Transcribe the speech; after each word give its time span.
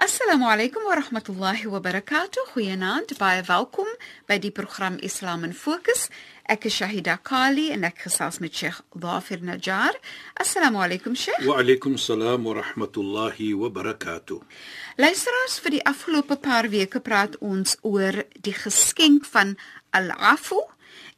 Assalamu 0.00 0.48
alaykum 0.48 0.86
wa 0.86 0.94
rahmatullahi 0.96 1.66
wa 1.66 1.78
barakatuh. 1.78 2.54
Goeienaand, 2.54 3.10
baie 3.18 3.42
welkom 3.44 3.84
by 4.24 4.38
die 4.40 4.50
program 4.50 4.96
Islam 5.04 5.44
in 5.44 5.52
Fokus. 5.52 6.06
Ek 6.48 6.64
is 6.64 6.78
Shahida 6.80 7.18
Kali 7.20 7.66
en 7.74 7.84
ek 7.84 8.06
gesels 8.06 8.38
met 8.40 8.56
Sheikh 8.56 8.78
Dafir 8.96 9.44
Najjar. 9.44 9.92
Assalamu 10.40 10.80
alaykum 10.80 11.12
Sheikh. 11.12 11.44
Wa 11.44 11.58
alaykum 11.60 11.98
salaam 12.00 12.48
wa 12.48 12.56
rahmatullahi 12.62 13.52
wa 13.52 13.68
barakatuh. 13.68 14.40
Luisteraars, 14.96 15.60
vir 15.60 15.76
die 15.76 15.84
afgelope 15.84 16.40
paar 16.40 16.72
weke 16.72 17.04
praat 17.04 17.36
ons 17.44 17.76
oor 17.84 18.24
die 18.40 18.56
geskenk 18.56 19.28
van 19.28 19.58
al-afu 19.92 20.64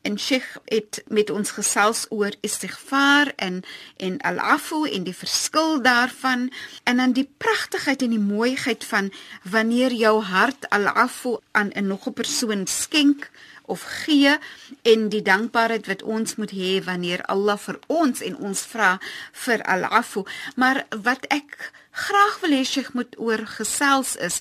en 0.02 0.18
Sheikh 0.18 0.56
het 0.64 1.02
met 1.06 1.30
ons 1.30 1.50
gesels 1.50 2.06
oor 2.10 2.34
istighfar 2.40 3.32
en 3.36 3.62
en 3.96 4.18
al-afu 4.20 4.88
en 4.90 5.04
die 5.06 5.16
verskil 5.16 5.82
daarvan. 5.82 6.50
En 6.84 6.96
dan 6.96 7.12
die 7.12 7.28
pragtigheid 7.36 8.02
en 8.02 8.10
die 8.10 8.18
mooiheid 8.18 8.84
van 8.84 9.12
wanneer 9.42 9.92
jou 9.92 10.22
hart 10.22 10.68
al-afu 10.68 11.36
aan 11.50 11.70
'n 11.74 11.86
nog 11.86 12.06
'n 12.06 12.12
persoon 12.12 12.66
skenk 12.66 13.30
of 13.66 13.82
gee 14.04 14.38
en 14.82 15.08
die 15.08 15.22
dankbaarheid 15.22 15.86
wat 15.86 16.02
ons 16.02 16.34
moet 16.34 16.50
hê 16.50 16.84
wanneer 16.84 17.24
Allah 17.24 17.58
vir 17.58 17.78
ons 17.86 18.20
en 18.20 18.36
ons 18.36 18.60
vra 18.60 18.98
vir 19.32 19.62
al-afu. 19.62 20.24
Maar 20.56 20.86
wat 21.02 21.24
ek 21.26 21.72
graag 21.90 22.40
wil 22.40 22.50
hê 22.50 22.64
Sheikh 22.64 22.92
moet 22.92 23.18
oor 23.18 23.46
gesels 23.46 24.16
is 24.16 24.40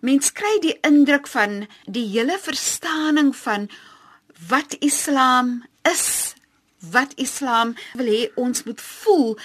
mens 0.00 0.32
kry 0.32 0.58
die 0.62 0.78
indruk 0.86 1.26
van 1.26 1.66
die 1.86 2.06
hele 2.06 2.38
verstaaning 2.38 3.36
van 3.36 3.68
wat 4.46 4.76
Islam 4.78 5.64
is, 5.82 6.34
wat 6.78 7.12
Islam 7.16 7.74
wil 7.98 8.06
hê 8.06 8.28
ons 8.38 8.62
moet 8.64 8.80
voel 8.80 9.38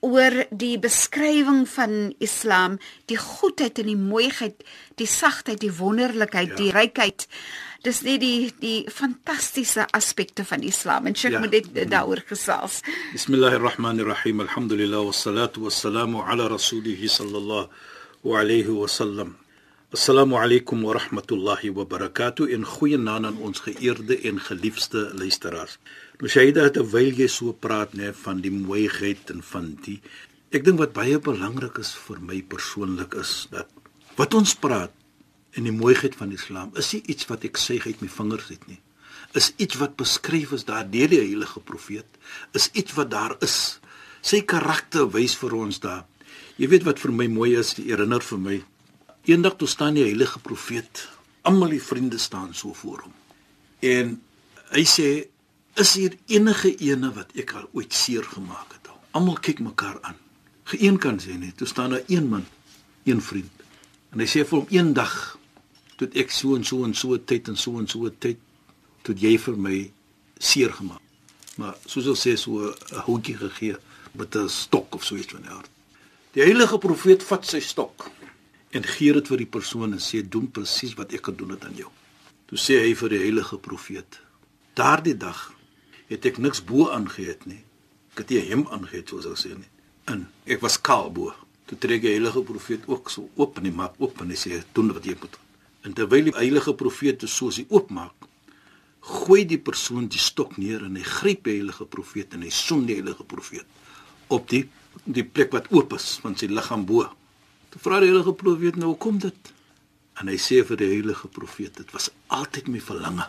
oor 0.00 0.44
die 0.54 0.76
beskrywing 0.78 1.64
van 1.66 2.12
Islam, 2.22 2.78
die 3.10 3.18
goedheid 3.18 3.80
en 3.82 3.88
die 3.90 3.98
mooiheid, 3.98 4.62
die 4.94 5.08
sagtheid, 5.10 5.58
die 5.60 5.74
wonderlikheid, 5.74 6.54
ja. 6.54 6.58
die 6.60 6.70
rykheid. 6.74 7.26
Dis 7.82 8.02
net 8.06 8.22
die 8.22 8.50
die 8.58 8.86
fantastiese 8.90 9.86
aspekte 9.94 10.44
van 10.46 10.62
Islam 10.66 11.06
en 11.06 11.18
ek 11.18 11.34
ja. 11.34 11.42
moet 11.42 11.54
dit 11.54 11.90
daaroor 11.90 12.22
gesels. 12.30 12.80
Bismillahirrahmanirrahim. 13.14 14.42
Alhamdulillah 14.46 15.02
wassalatu 15.06 15.66
wassalamu 15.66 16.22
ala 16.22 16.48
rasulih 16.54 16.98
sallallahu 17.10 18.34
alayhi 18.38 18.74
wa 18.74 18.86
sallam. 18.90 19.36
Assalamu 19.90 20.36
alaykum 20.36 20.82
wa 20.82 20.92
rahmatullahi 20.92 21.70
wa 21.72 21.86
barakatuh 21.88 22.52
en 22.52 22.60
goeienaand 22.60 23.24
aan 23.24 23.38
ons 23.40 23.62
geëerde 23.64 24.18
en 24.28 24.36
geliefde 24.36 25.06
luisteraars. 25.16 25.78
Nou 26.20 26.28
Shaida 26.28 26.66
terwyl 26.68 27.16
jy 27.16 27.24
so 27.32 27.54
praat 27.56 27.94
nê 27.96 28.10
van 28.12 28.42
die 28.44 28.52
mooiheid 28.52 29.32
en 29.32 29.40
van 29.40 29.70
die 29.86 29.96
ek 30.52 30.68
dink 30.68 30.76
wat 30.82 30.92
baie 30.92 31.16
belangrik 31.16 31.80
is 31.80 31.94
vir 32.04 32.20
my 32.20 32.42
persoonlik 32.52 33.16
is 33.16 33.32
dat 33.48 33.72
wat 34.20 34.36
ons 34.36 34.52
praat 34.60 34.92
in 35.56 35.64
die 35.64 35.76
mooiheid 35.80 36.20
van 36.20 36.36
Islam 36.36 36.76
is 36.76 36.92
nie 36.92 37.04
iets 37.08 37.32
wat 37.32 37.48
ek 37.48 37.56
sê 37.56 37.80
uit 37.80 38.04
my 38.04 38.12
vingers 38.20 38.52
uit 38.52 38.68
nie. 38.68 38.80
Is 39.32 39.54
iets 39.56 39.80
wat 39.80 39.96
beskryf 39.96 40.52
is 40.52 40.68
daar 40.68 40.84
deur 40.84 41.08
die 41.08 41.24
heilige 41.24 41.64
profeet. 41.64 42.20
Is 42.52 42.68
iets 42.76 42.92
wat 42.92 43.16
daar 43.16 43.40
is. 43.40 43.78
Sy 44.20 44.44
karakter 44.44 45.08
wys 45.16 45.40
vir 45.40 45.56
ons 45.64 45.80
daar. 45.80 46.04
Jy 46.60 46.74
weet 46.76 46.84
wat 46.84 47.00
vir 47.00 47.22
my 47.24 47.32
mooi 47.32 47.54
is, 47.56 47.78
die 47.80 47.88
herinner 47.88 48.20
vir 48.20 48.50
my 48.50 48.66
Eendag 49.28 49.58
toe 49.60 49.68
staan 49.68 49.98
die 49.98 50.06
heilige 50.06 50.38
profeet, 50.40 51.02
almal 51.44 51.74
die 51.74 51.82
vriende 51.84 52.16
staan 52.18 52.54
so 52.56 52.72
voor 52.72 53.02
hom. 53.04 53.12
En 53.84 54.14
hy 54.72 54.84
sê: 54.88 55.08
"Is 55.76 55.92
hier 56.00 56.16
enige 56.32 56.70
ene 56.76 57.10
wat 57.12 57.34
ek 57.36 57.52
al 57.52 57.68
ooit 57.76 57.92
seer 57.92 58.24
gemaak 58.24 58.72
het?" 58.72 58.88
Almal 59.10 59.36
kyk 59.36 59.60
mekaar 59.60 59.98
aan. 60.00 60.16
Geen 60.64 60.96
kan 60.98 61.20
sê 61.20 61.36
nie. 61.36 61.52
Toe 61.52 61.66
staan 61.66 61.90
daar 61.90 62.02
een 62.06 62.28
man, 62.28 62.46
een 63.04 63.20
vriend. 63.22 63.52
En 64.10 64.18
hy 64.18 64.26
sê 64.26 64.48
vir 64.48 64.58
hom: 64.58 64.66
"Eendag 64.70 65.38
toe 65.96 66.08
ek 66.14 66.30
so 66.30 66.54
en 66.56 66.64
so 66.64 66.84
en 66.84 66.94
so 66.94 67.16
tyd 67.24 67.48
en 67.48 67.56
so 67.56 67.78
en 67.78 67.88
so 67.88 68.08
tyd 68.08 68.38
toe 69.02 69.14
jy 69.14 69.38
vir 69.38 69.56
my 69.56 69.92
seer 70.38 70.72
gemaak. 70.72 71.04
Maar 71.56 71.76
soos 71.84 72.04
hulle 72.04 72.16
sê 72.16 72.36
so 72.36 72.72
'n 72.72 73.04
houtjie 73.04 73.36
gegee 73.36 73.76
met 74.12 74.36
'n 74.36 74.48
stok 74.48 74.94
of 74.94 75.04
so 75.04 75.16
iets 75.16 75.32
van 75.32 75.42
die 75.42 75.50
aard." 75.50 75.70
Die 76.32 76.42
heilige 76.42 76.78
profeet 76.78 77.22
vat 77.22 77.46
sy 77.46 77.60
stok 77.60 78.10
en 78.70 78.84
gee 78.84 79.12
dit 79.16 79.30
vir 79.32 79.42
die 79.42 79.50
persoon 79.58 79.94
en 79.96 80.02
sê 80.02 80.22
doen 80.22 80.48
presies 80.50 80.94
wat 80.98 81.14
ek 81.16 81.30
gedoen 81.30 81.54
het 81.56 81.64
aan 81.64 81.76
jou. 81.78 81.90
Toe 82.48 82.58
sê 82.60 82.78
hy 82.84 82.94
vir 82.96 83.14
die 83.14 83.22
heilige 83.24 83.58
profeet: 83.64 84.20
Daardie 84.76 85.16
dag 85.16 85.48
het 86.08 86.26
ek 86.28 86.38
niks 86.40 86.62
bo 86.64 86.88
aangehet 86.92 87.44
nie. 87.48 87.60
Ek 88.12 88.24
het 88.24 88.32
nie 88.34 88.44
hem 88.50 88.64
aangehet 88.72 89.10
soos 89.12 89.28
hy 89.28 89.36
sê 89.36 89.52
nie. 89.56 89.68
En 90.08 90.26
ek 90.48 90.62
was 90.64 90.80
kaal 90.80 91.12
bo. 91.12 91.34
Toe 91.68 91.76
trek 91.80 92.00
die 92.04 92.14
heilige 92.14 92.40
profeet 92.48 92.86
ook 92.88 93.10
so 93.12 93.28
oop 93.36 93.58
en 93.60 93.68
hy 93.68 93.74
maak 93.76 93.98
oop 94.00 94.22
en 94.24 94.32
hy 94.32 94.38
sê 94.40 94.62
doen 94.76 94.92
wat 94.96 95.04
jy 95.04 95.16
moet. 95.20 95.36
En 95.84 95.92
terwyl 95.96 96.30
die 96.30 96.36
heilige 96.36 96.72
profeet 96.74 97.20
dit 97.20 97.30
soos 97.30 97.60
hy 97.60 97.66
oopmaak, 97.68 98.28
gooi 99.08 99.44
die 99.48 99.60
persoon 99.60 100.08
die 100.10 100.20
stok 100.20 100.56
neer 100.58 100.84
en 100.86 100.96
hy 100.96 101.04
gryp 101.06 101.44
die 101.46 101.58
heilige 101.60 101.86
profeet 101.88 102.34
en 102.36 102.42
hy 102.44 102.50
soen 102.52 102.86
die 102.88 102.98
heilige 102.98 103.24
profeet 103.28 103.68
op 104.34 104.48
die 104.50 104.66
die 105.04 105.22
plek 105.22 105.52
wat 105.54 105.68
oop 105.72 105.92
is 105.94 106.16
van 106.22 106.34
sy 106.36 106.48
liggaam 106.50 106.82
bo. 106.88 107.04
Vra 107.78 108.00
die 108.02 108.10
heilige 108.10 108.32
profeet 108.34 108.76
nou, 108.76 108.88
"Hoe 108.90 108.98
kom 108.98 109.18
dit?" 109.18 109.52
En 110.18 110.26
hy 110.28 110.36
sê 110.36 110.64
vir 110.66 110.76
die 110.76 110.88
heilige 110.88 111.28
profeet, 111.28 111.76
"Dit 111.76 111.90
was 111.90 112.10
altyd 112.26 112.68
my 112.68 112.80
verlange 112.80 113.26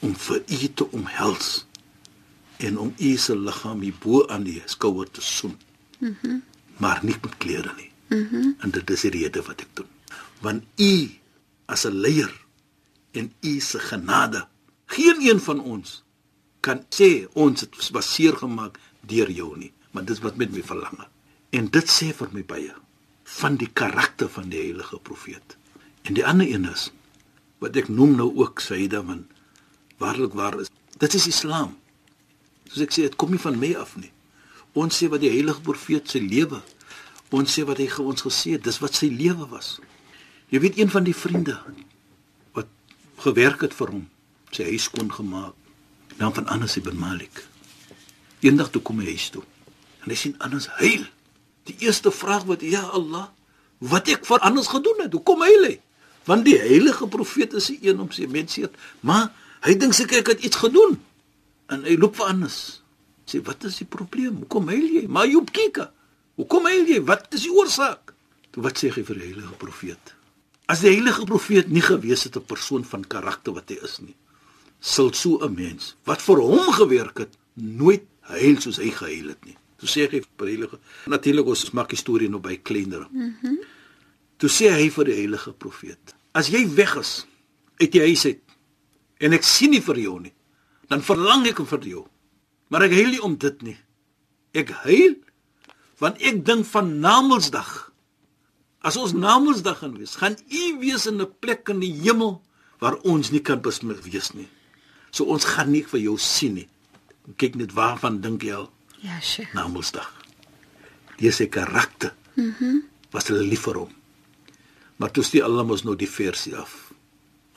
om 0.00 0.16
vir 0.16 0.42
u 0.46 0.68
te 0.74 0.90
omhels 0.90 1.66
en 2.56 2.78
om 2.78 2.94
u 2.98 3.16
se 3.16 3.36
liggaam 3.36 3.80
hier 3.80 3.94
bo 4.00 4.26
aan 4.26 4.42
die 4.42 4.62
skouer 4.66 5.10
te 5.10 5.20
soen." 5.20 5.58
Mhm. 5.98 6.16
Mm 6.22 6.42
maar 6.80 7.00
nie 7.02 7.16
met 7.22 7.36
klere 7.36 7.72
nie. 7.76 7.90
Mhm. 8.08 8.36
Mm 8.36 8.54
en 8.58 8.70
dit 8.70 8.90
is 8.90 9.00
die 9.00 9.10
rede 9.10 9.42
wat 9.42 9.60
ek 9.60 9.68
doen. 9.74 9.86
Want 10.40 10.64
u 10.76 11.10
as 11.66 11.84
'n 11.84 12.00
leier 12.00 12.46
en 13.10 13.32
u 13.40 13.60
se 13.60 13.78
genade, 13.78 14.46
geen 14.86 15.20
een 15.20 15.40
van 15.40 15.60
ons 15.60 16.02
kan 16.60 16.84
sê 16.88 17.28
ons 17.32 17.60
het 17.60 17.90
was 17.90 18.14
seer 18.14 18.36
gemaak 18.36 18.78
deur 19.00 19.30
jou 19.30 19.58
nie, 19.58 19.72
maar 19.90 20.04
dit 20.04 20.16
is 20.16 20.22
wat 20.22 20.36
met 20.36 20.52
my 20.52 20.62
verlange. 20.62 21.06
En 21.50 21.70
dit 21.70 21.90
sê 21.90 22.14
vir 22.14 22.28
my 22.32 22.44
baie 22.44 22.74
van 23.38 23.56
die 23.60 23.68
karakter 23.72 24.28
van 24.28 24.48
die 24.52 24.60
heilige 24.60 24.98
profeet. 25.02 25.56
En 26.02 26.16
die 26.16 26.26
ander 26.26 26.48
een 26.48 26.66
is 26.70 26.88
wat 27.60 27.76
ek 27.76 27.90
noem 27.92 28.16
nou 28.16 28.30
ook 28.40 28.62
Saida 28.64 29.02
van 29.04 29.26
waarlik 30.00 30.32
waar 30.32 30.56
is. 30.60 30.70
Dit 30.98 31.14
is 31.14 31.26
Islam. 31.28 31.76
Soos 32.70 32.86
ek 32.86 32.94
sê, 32.94 33.04
dit 33.04 33.16
kom 33.20 33.34
nie 33.34 33.42
van 33.42 33.58
my 33.60 33.74
af 33.76 33.96
nie. 34.00 34.10
Ons 34.78 35.00
sê 35.00 35.10
wat 35.12 35.20
die 35.20 35.32
heilige 35.32 35.60
profeet 35.66 36.08
se 36.08 36.22
lewe. 36.22 36.62
Ons 37.36 37.52
sê 37.52 37.66
wat 37.68 37.78
hy 37.82 37.88
ge 37.90 38.02
ons 38.02 38.24
gesê 38.24 38.56
het, 38.56 38.64
dis 38.64 38.80
wat 38.82 38.96
sy 38.96 39.10
lewe 39.12 39.46
was. 39.52 39.76
Jy 40.50 40.62
weet 40.64 40.80
een 40.80 40.90
van 40.90 41.04
die 41.06 41.14
vriende 41.14 41.58
wat 42.56 42.70
gewerk 43.22 43.62
het 43.66 43.76
vir 43.76 43.92
hom, 43.94 44.06
sy 44.50 44.66
huis 44.72 44.88
skoon 44.88 45.12
gemaak, 45.14 45.54
naam 46.18 46.34
van 46.34 46.48
Anas 46.50 46.78
ibn 46.80 46.98
Malik. 46.98 47.44
Eendag 48.40 48.72
toe 48.72 48.82
kom 48.82 49.02
hy 49.02 49.12
huis 49.12 49.28
toe 49.34 49.44
en 50.00 50.08
hy 50.08 50.16
sien 50.16 50.36
Anas 50.40 50.66
huil. 50.80 51.04
Die 51.68 51.76
eerste 51.86 52.10
vraag 52.10 52.44
wat 52.48 52.62
ja 52.64 52.82
Allah, 52.96 53.28
wat 53.78 54.08
ek 54.08 54.26
vir 54.28 54.38
anders 54.46 54.68
gedoen 54.68 55.04
het? 55.04 55.12
Hoekom 55.12 55.42
hy 55.42 55.54
lê? 55.64 55.74
Want 56.28 56.44
die 56.44 56.58
heilige 56.60 57.08
profeet 57.08 57.54
is 57.56 57.70
die 57.72 57.88
een 57.88 58.00
om 58.00 58.10
sy 58.12 58.26
mense 58.30 58.60
het, 58.66 58.76
maar 59.00 59.30
hy 59.64 59.74
dink 59.80 59.96
seker 59.96 60.20
ek 60.20 60.34
het 60.34 60.44
iets 60.44 60.60
gedoen. 60.60 60.98
En 61.70 61.84
hy 61.86 61.96
loop 61.96 62.16
vir 62.18 62.32
anders. 62.32 62.60
Sê 63.30 63.40
wat 63.46 63.64
is 63.68 63.80
die 63.80 63.88
probleem? 63.88 64.42
Hoekom 64.42 64.68
huil 64.72 64.88
jy? 65.00 65.04
Maar 65.08 65.28
Job 65.30 65.52
kyk. 65.54 65.84
Hoekom 66.40 66.66
huil 66.70 66.88
jy? 66.88 67.02
Wat 67.06 67.28
is 67.36 67.44
die 67.46 67.52
oorsaak? 67.54 68.14
Toe 68.50 68.64
wat 68.64 68.80
sê 68.80 68.90
hy 68.90 69.04
vir 69.06 69.20
die 69.20 69.28
heilige 69.28 69.56
profeet? 69.60 70.14
As 70.70 70.82
die 70.84 70.92
heilige 70.92 71.26
profeet 71.26 71.70
nie 71.70 71.82
gewees 71.82 72.24
het 72.26 72.36
'n 72.36 72.46
persoon 72.46 72.84
van 72.84 73.04
karakter 73.04 73.52
wat 73.54 73.70
hy 73.70 73.78
is 73.82 73.98
nie, 74.00 74.16
sal 74.80 75.12
so 75.12 75.38
'n 75.38 75.54
mens 75.54 75.94
wat 76.04 76.22
vir 76.22 76.38
hom 76.38 76.72
gewerk 76.72 77.18
het, 77.18 77.34
nooit 77.54 78.04
huil 78.20 78.60
soos 78.60 78.76
hy 78.76 78.90
gehuil 78.90 79.28
het 79.28 79.44
nie. 79.44 79.56
So 79.80 79.88
sê 79.88 80.04
hy 80.04 80.20
vir 80.20 80.46
heilige. 80.46 80.78
Natuurlik 81.08 81.46
ons 81.46 81.72
maak 81.72 81.88
die 81.88 81.96
storie 81.96 82.28
nou 82.28 82.40
by 82.40 82.56
kleiner. 82.62 83.08
Mhm. 83.10 83.36
Mm 83.42 83.58
Toe 84.40 84.48
sê 84.48 84.70
hy 84.72 84.86
vir 84.88 85.04
die 85.04 85.14
heilige 85.18 85.52
profeet: 85.52 86.14
"As 86.32 86.48
jy 86.48 86.64
weg 86.74 86.96
is 86.96 87.26
uit 87.80 87.92
die 87.92 88.00
huis 88.00 88.24
uit 88.24 88.40
en 89.20 89.36
ek 89.36 89.44
sien 89.44 89.70
nie 89.74 89.82
vir 89.84 89.98
jou 90.00 90.16
nie, 90.20 90.32
dan 90.88 91.04
verlang 91.04 91.46
ek 91.46 91.60
vir 91.68 91.86
jou. 91.86 92.06
Maar 92.70 92.88
ek 92.88 92.96
huil 92.98 93.10
nie 93.14 93.22
om 93.22 93.36
dit 93.36 93.62
nie. 93.62 93.76
Ek 94.54 94.72
huil 94.86 95.18
want 96.00 96.16
ek 96.24 96.40
dink 96.48 96.64
van 96.64 96.94
Namedsdag. 97.02 97.92
As 98.80 98.96
ons 98.96 99.12
Namedsdag 99.12 99.82
gaan 99.82 99.98
wees, 99.98 100.16
gaan 100.16 100.38
U 100.48 100.62
wees 100.80 101.06
in 101.06 101.20
'n 101.20 101.28
plek 101.40 101.68
in 101.68 101.80
die 101.80 101.92
hemel 101.92 102.40
waar 102.80 102.96
ons 103.04 103.30
nie 103.30 103.42
kan 103.42 103.60
besmet 103.60 104.00
wees 104.04 104.32
nie. 104.32 104.48
So 105.10 105.24
ons 105.24 105.44
gaan 105.44 105.70
nie 105.70 105.84
vir 105.84 106.00
jou 106.00 106.16
sien 106.16 106.54
nie. 106.54 106.68
Kyk 107.36 107.56
net 107.56 107.72
waarvan 107.72 108.20
dink 108.20 108.42
jy 108.42 108.54
al? 108.54 108.70
Ja, 109.00 109.20
Sheikh. 109.20 109.52
Namedsdag. 109.56 110.08
Dis 111.20 111.36
sy 111.40 111.48
karakter. 111.48 112.14
Mhm. 112.34 112.54
Mm 112.60 112.86
was 113.10 113.26
hulle 113.26 113.42
lief 113.42 113.64
vir 113.66 113.74
hom. 113.74 113.88
Maar 115.02 115.10
toe 115.10 115.24
stie 115.26 115.40
Allah 115.42 115.64
mos 115.66 115.82
nou 115.82 115.96
die 115.98 116.06
versie 116.08 116.52
af 116.56 116.92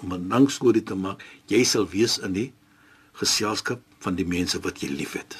om 0.01 0.13
'n 0.13 0.27
dankskorie 0.29 0.81
te 0.83 0.95
maak. 0.95 1.21
Jy 1.45 1.63
sal 1.63 1.85
wees 1.89 2.17
in 2.17 2.33
die 2.33 2.53
geselskap 3.13 3.79
van 3.99 4.15
die 4.15 4.25
mense 4.25 4.59
wat 4.59 4.81
jy 4.81 4.89
liefhet. 4.89 5.35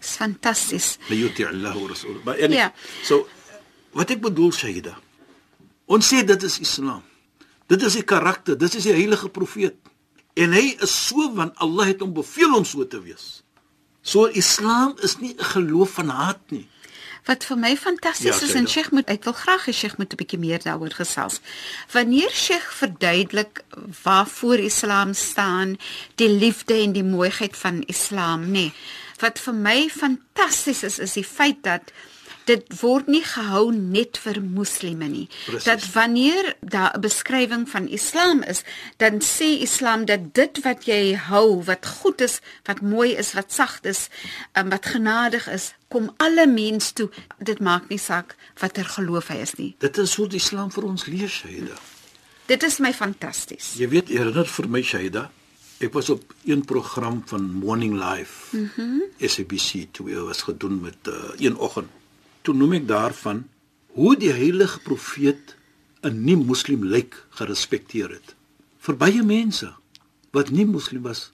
Fantasties. 0.00 0.98
Layuti 1.08 1.44
Allah 1.46 1.74
wa 1.74 1.88
rasul. 1.88 2.20
Maar 2.24 2.34
en 2.38 2.50
Ja. 2.52 2.72
so 3.02 3.26
wat 3.92 4.10
ek 4.10 4.20
bedoel 4.20 4.52
Shaida. 4.52 4.98
Ons 5.86 6.12
sê 6.12 6.24
dit 6.24 6.42
is 6.42 6.58
Islam. 6.58 7.02
Dit 7.66 7.82
is 7.82 7.92
die 7.92 8.04
karakter, 8.04 8.58
dit 8.58 8.74
is 8.74 8.82
die 8.82 8.92
heilige 8.92 9.28
profeet. 9.28 9.74
En 10.34 10.52
hy 10.52 10.76
is 10.80 11.06
so 11.06 11.32
want 11.34 11.56
Allah 11.56 11.86
het 11.86 12.00
hom 12.00 12.12
beveel 12.12 12.54
om 12.54 12.64
so 12.64 12.86
te 12.86 13.00
wees. 13.02 13.42
So 14.02 14.26
Islam 14.26 14.94
is 15.00 15.18
nie 15.18 15.34
'n 15.38 15.44
geloof 15.44 15.90
van 15.90 16.08
haat 16.08 16.40
nie. 16.48 16.68
Wat 17.24 17.44
vir 17.44 17.58
my 17.58 17.76
fantasties 17.76 18.40
Ja, 18.40 18.46
is 18.46 18.54
en. 18.54 18.68
Sheikh 18.68 18.90
moet 18.90 19.08
ek 19.08 19.24
wil 19.24 19.32
graag 19.32 19.66
hê 19.66 19.72
Sheikh 19.72 19.96
moet 19.98 20.12
'n 20.12 20.16
bietjie 20.16 20.38
meer 20.38 20.58
daaroor 20.62 20.90
gesels. 20.90 21.40
Wanneer 21.92 22.30
Sheikh 22.30 22.72
verduidelik 22.72 23.64
waarvoor 24.02 24.58
Islam 24.58 25.14
staan, 25.14 25.78
die 26.14 26.28
liefde 26.28 26.74
en 26.74 26.92
die 26.92 27.04
mooiheid 27.04 27.56
van 27.56 27.82
Islam, 27.86 28.40
nê. 28.46 28.50
Nee, 28.50 28.72
wat 29.22 29.38
vir 29.38 29.54
my 29.54 29.88
fantasties 29.90 30.82
is 30.82 30.98
is 30.98 31.12
die 31.18 31.26
feit 31.26 31.62
dat 31.62 31.92
dit 32.52 32.80
word 32.80 33.08
nie 33.10 33.22
gehou 33.24 33.70
net 33.72 34.18
vir 34.22 34.40
moslime 34.44 35.08
nie. 35.08 35.26
Presies. 35.46 35.68
Dat 35.68 35.86
wanneer 35.94 36.54
daar 36.60 36.92
'n 36.96 37.00
beskrywing 37.00 37.64
van 37.68 37.88
Islam 37.88 38.42
is, 38.42 38.62
dan 38.96 39.20
sê 39.20 39.48
Islam 39.68 40.04
dat 40.04 40.34
dit 40.34 40.62
wat 40.62 40.84
jy 40.84 41.14
hou, 41.14 41.62
wat 41.64 41.86
goed 41.86 42.20
is, 42.20 42.40
wat 42.64 42.80
mooi 42.80 43.16
is, 43.16 43.32
wat 43.32 43.52
sag 43.52 43.80
is, 43.82 44.08
um, 44.52 44.68
wat 44.68 44.86
genadig 44.86 45.48
is, 45.48 45.74
kom 45.88 46.12
alle 46.16 46.46
mens 46.46 46.92
toe. 46.92 47.10
Dit 47.38 47.60
maak 47.60 47.88
nie 47.88 47.98
saak 47.98 48.36
watter 48.60 48.84
geloof 48.84 49.28
hy 49.28 49.40
is 49.42 49.54
nie. 49.54 49.74
Dit 49.78 49.98
is 49.98 50.14
hoe 50.14 50.28
die 50.28 50.40
Islam 50.40 50.70
vir 50.70 50.84
ons 50.84 51.06
leer 51.06 51.28
Shaida. 51.28 51.76
Dit 52.46 52.62
is 52.62 52.78
my 52.78 52.92
fantasties. 52.92 53.74
Jy 53.78 53.88
weet 53.88 54.08
herinner 54.08 54.46
vir 54.46 54.68
my 54.68 54.82
Shaida, 54.82 55.30
ek 55.78 55.92
was 55.92 56.10
op 56.10 56.34
een 56.44 56.64
program 56.64 57.22
van 57.26 57.50
Morning 57.52 57.94
Live. 57.94 58.56
Mhm. 58.56 58.80
Mm 58.80 59.00
SABC 59.22 59.92
toe 59.92 60.24
was 60.26 60.42
gedoen 60.42 60.80
met 60.80 61.06
uh, 61.08 61.14
een 61.38 61.56
oggend. 61.56 61.88
Toe 62.42 62.54
noem 62.54 62.72
ek 62.80 62.86
daarvan 62.88 63.44
hoe 63.94 64.16
die 64.18 64.32
heilige 64.32 64.78
profeet 64.82 65.56
'n 66.02 66.24
nie-moslim 66.24 66.84
lyk 66.84 67.14
gerespekteer 67.38 68.10
het. 68.10 68.34
Vir 68.78 68.96
baie 68.96 69.22
mense 69.22 69.72
wat 70.32 70.50
nie 70.50 70.64
moslim 70.66 71.02
was 71.02 71.30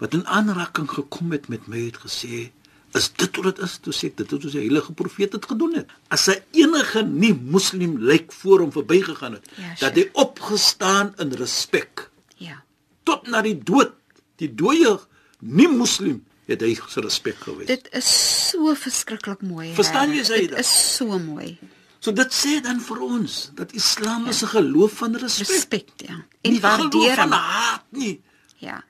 wat 0.00 0.14
in 0.14 0.26
aanraking 0.26 0.88
gekom 0.90 1.30
het 1.32 1.48
met 1.48 1.66
my 1.68 1.84
het 1.84 1.98
gesê 1.98 2.50
is 2.94 3.12
dit 3.12 3.36
hoe 3.36 3.44
dit 3.44 3.58
is 3.58 3.78
toe 3.78 3.92
sê 3.92 4.06
ek 4.08 4.16
dit 4.16 4.30
het 4.30 4.42
hoe 4.42 4.50
die 4.50 4.60
heilige 4.60 4.92
profeet 4.92 5.30
dit 5.32 5.44
gedoen 5.46 5.74
het 5.74 5.86
as 6.08 6.26
'n 6.28 6.40
enige 6.52 7.02
nie-moslim 7.02 7.98
lyk 7.98 8.32
voor 8.32 8.60
hom 8.60 8.72
verbygegaan 8.72 9.32
het 9.32 9.46
Ja, 9.56 9.68
dat 9.78 9.94
Sheikh. 9.94 9.94
hy 9.94 10.10
opgestaan 10.12 11.14
in 11.18 11.32
respek 11.32 12.10
Ja. 12.36 12.62
tot 13.04 13.26
na 13.28 13.42
die 13.42 13.58
dood 13.62 13.92
die 14.36 14.54
dooie 14.54 14.98
nie-moslim 15.40 16.24
het 16.46 16.60
hy 16.60 16.74
se 16.88 17.00
respek 17.00 17.36
gewys 17.36 17.66
Dit 17.66 17.88
is 17.92 18.08
so 18.50 18.74
verskriklik 18.74 19.42
mooi. 19.42 19.72
Verstaan 19.74 20.10
jy. 20.14 20.24
Zaida? 20.24 20.56
Dit 20.56 20.64
is 20.64 20.96
so 20.96 21.18
mooi. 21.18 21.58
so 22.00 22.12
dit 22.12 22.32
sê 22.32 22.60
dan 22.62 22.80
vir 22.80 23.00
ons 23.04 23.50
dat 23.54 23.72
islam 23.72 24.26
is 24.28 24.42
'n 24.42 24.46
geloof 24.56 24.92
van 25.02 25.16
respek 25.16 25.48
Respek, 25.48 25.88
ja. 25.96 26.14
Nie 26.42 26.50
En 26.50 26.52
'n 26.54 26.60
geloof 26.60 27.14
van 27.14 27.28
waardering. 27.28 27.32
haat 27.32 27.84
nie 27.90 28.20
Ja. 28.58 28.84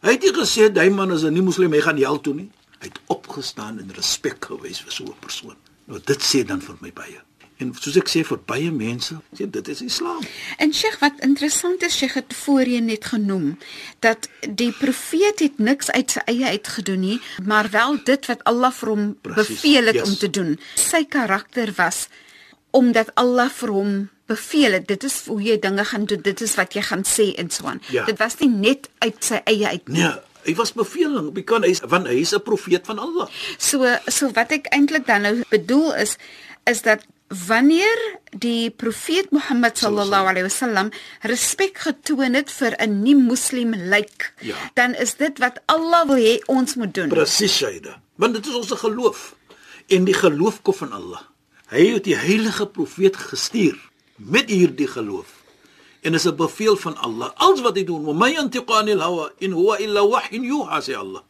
Hy 0.00 0.10
het 0.12 0.22
nie 0.22 0.32
gesê 0.32 0.72
daai 0.72 0.90
man 0.90 1.12
is 1.12 1.22
'n 1.24 1.32
nie 1.32 1.42
moslim, 1.42 1.72
hy 1.72 1.80
gaan 1.80 1.96
hel 1.96 2.20
toe 2.20 2.34
nie. 2.34 2.50
Hy 2.80 2.86
het 2.86 2.98
opgestaan 3.06 3.78
en 3.78 3.90
respek 3.94 4.44
gewys 4.44 4.80
vir 4.80 4.92
so 4.92 5.04
'n 5.04 5.14
persoon. 5.20 5.56
Nou 5.86 6.00
dit 6.04 6.20
sê 6.22 6.44
dan 6.44 6.60
vir 6.60 6.76
my 6.80 6.92
baie. 6.92 7.20
En 7.56 7.70
soos 7.80 7.96
ek 7.96 8.10
sê 8.12 8.20
vir 8.28 8.40
baie 8.44 8.72
mense, 8.72 9.16
sê 9.32 9.46
dit 9.48 9.68
is 9.72 9.80
Islam. 9.80 10.20
En 10.60 10.74
Sheikh, 10.76 10.98
wat 11.00 11.22
interessant 11.24 11.82
is, 11.86 11.96
Sheikh 11.96 12.18
het 12.18 12.34
voorheen 12.36 12.90
net 12.90 13.08
genoem 13.08 13.54
dat 14.04 14.28
die 14.44 14.72
profeet 14.76 15.40
het 15.40 15.56
niks 15.58 15.88
uit 15.90 16.12
sy 16.12 16.24
eie 16.28 16.52
uitgedoen 16.58 17.00
nie, 17.00 17.16
maar 17.44 17.70
wel 17.72 17.96
dit 18.04 18.28
wat 18.28 18.44
Allah 18.44 18.74
vir 18.76 18.92
hom 18.92 19.08
Presies, 19.24 19.48
beveel 19.48 19.88
het 19.92 20.00
yes. 20.02 20.08
om 20.08 20.20
te 20.20 20.30
doen. 20.30 20.52
Sy 20.76 21.06
karakter 21.08 21.72
was 21.80 22.06
omdat 22.76 23.14
Allah 23.16 23.48
vir 23.48 23.72
hom 23.72 23.96
beveel 24.28 24.76
het. 24.76 24.86
Dit 24.90 25.08
is 25.08 25.22
hoe 25.30 25.40
jy 25.40 25.56
dinge 25.62 25.84
gaan 25.88 26.04
doen, 26.04 26.20
dit 26.20 26.40
is 26.44 26.54
wat 26.60 26.76
jy 26.76 26.84
gaan 26.84 27.08
sê 27.08 27.30
en 27.40 27.50
so 27.50 27.72
aan. 27.72 27.80
Ja. 27.88 28.04
Dit 28.04 28.20
was 28.20 28.36
nie 28.42 28.52
net 28.52 28.90
uit 28.98 29.16
sy 29.24 29.40
eie 29.48 29.72
uit 29.72 29.88
nie. 29.88 30.02
Nee, 30.02 30.12
hy 30.46 30.54
was 30.60 30.76
beveling, 30.76 31.32
because 31.34 31.64
hy 31.64 31.72
is 31.72 31.80
want 31.88 32.06
hy 32.10 32.20
is 32.20 32.36
'n 32.36 32.44
profeet 32.44 32.84
van 32.86 32.98
Allah. 32.98 33.32
So 33.58 33.80
so 34.06 34.30
wat 34.36 34.52
ek 34.52 34.68
eintlik 34.76 35.06
dan 35.06 35.22
nou 35.22 35.42
bedoel 35.48 35.94
is 35.94 36.16
is 36.66 36.82
dat 36.82 37.06
wanneer 37.28 37.98
die 38.30 38.70
profeet 38.70 39.30
Mohammed 39.34 39.78
sallallahu 39.78 40.28
alaihi 40.30 40.46
wasallam 40.46 40.90
respek 41.26 41.78
getoon 41.78 42.34
het 42.34 42.50
vir 42.50 42.76
'n 42.78 43.02
nie-moslim 43.02 43.74
lyk, 43.74 44.32
Ja. 44.40 44.54
dan 44.74 44.94
is 44.94 45.14
dit 45.16 45.38
wat 45.38 45.60
Allah 45.66 46.06
wil 46.06 46.16
hê 46.16 46.38
ons 46.46 46.74
moet 46.74 46.94
doen. 46.94 47.08
Presies, 47.08 47.56
Shaida. 47.56 48.00
Want 48.16 48.34
dit 48.34 48.46
is 48.46 48.54
ons 48.54 48.70
geloof. 48.70 49.34
En 49.88 50.04
die 50.04 50.14
geloof 50.14 50.62
kom 50.62 50.74
van 50.74 50.92
Allah. 50.92 51.22
Hy 51.68 51.92
het 51.94 52.04
die 52.04 52.16
heilige 52.16 52.66
profeet 52.66 53.16
gestuur 53.16 53.76
met 54.16 54.48
hierdie 54.50 54.86
geloof. 54.86 55.26
En 56.02 56.14
is 56.14 56.24
'n 56.26 56.36
bevel 56.36 56.76
van 56.76 56.96
Allah. 56.96 57.30
Alles 57.34 57.60
wat 57.60 57.76
hy 57.76 57.84
doen, 57.84 58.04
"Wa 58.04 58.12
may 58.12 58.32
yantiqu 58.32 58.72
anil 58.72 59.00
hawa 59.00 59.30
in 59.38 59.50
huwa 59.52 59.78
illa 59.78 60.06
wahyun 60.06 60.42
yuha," 60.44 60.80
sê 60.80 60.94
Allah. 60.96 61.22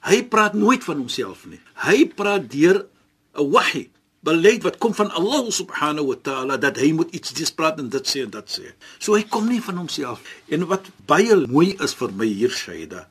Hy 0.00 0.22
praat 0.24 0.54
nooit 0.54 0.84
van 0.84 0.96
homself 0.96 1.46
nie. 1.46 1.60
Hy 1.74 2.06
praat 2.06 2.50
deur 2.50 2.86
'n 3.34 3.50
wahy, 3.50 3.90
beleid 4.26 4.64
wat 4.66 4.78
kom 4.82 4.94
van 4.94 5.12
Allah 5.14 5.46
subhanahu 5.54 6.10
wa 6.10 6.18
ta'ala 6.28 6.56
dat 6.60 6.80
hy 6.82 6.90
moet 6.98 7.12
iets 7.14 7.34
dis 7.36 7.52
praat 7.54 7.78
en 7.82 7.90
dit 7.92 8.10
sê 8.10 8.24
en 8.26 8.32
dat 8.34 8.50
sê. 8.50 8.72
So 8.98 9.14
hy 9.14 9.24
kom 9.30 9.46
nie 9.50 9.62
van 9.62 9.78
homself. 9.78 10.24
En 10.50 10.66
wat 10.70 10.90
baie 11.10 11.36
mooi 11.46 11.74
is 11.82 11.94
vir 11.98 12.14
my 12.18 12.26
hier 12.26 12.54
Shaida, 12.54 13.06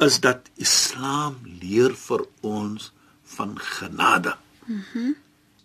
is 0.00 0.20
dat 0.24 0.48
Islam 0.56 1.40
leer 1.60 1.96
vir 1.98 2.24
ons 2.46 2.92
van 3.36 3.56
genade. 3.58 4.36
Mhm. 4.66 5.14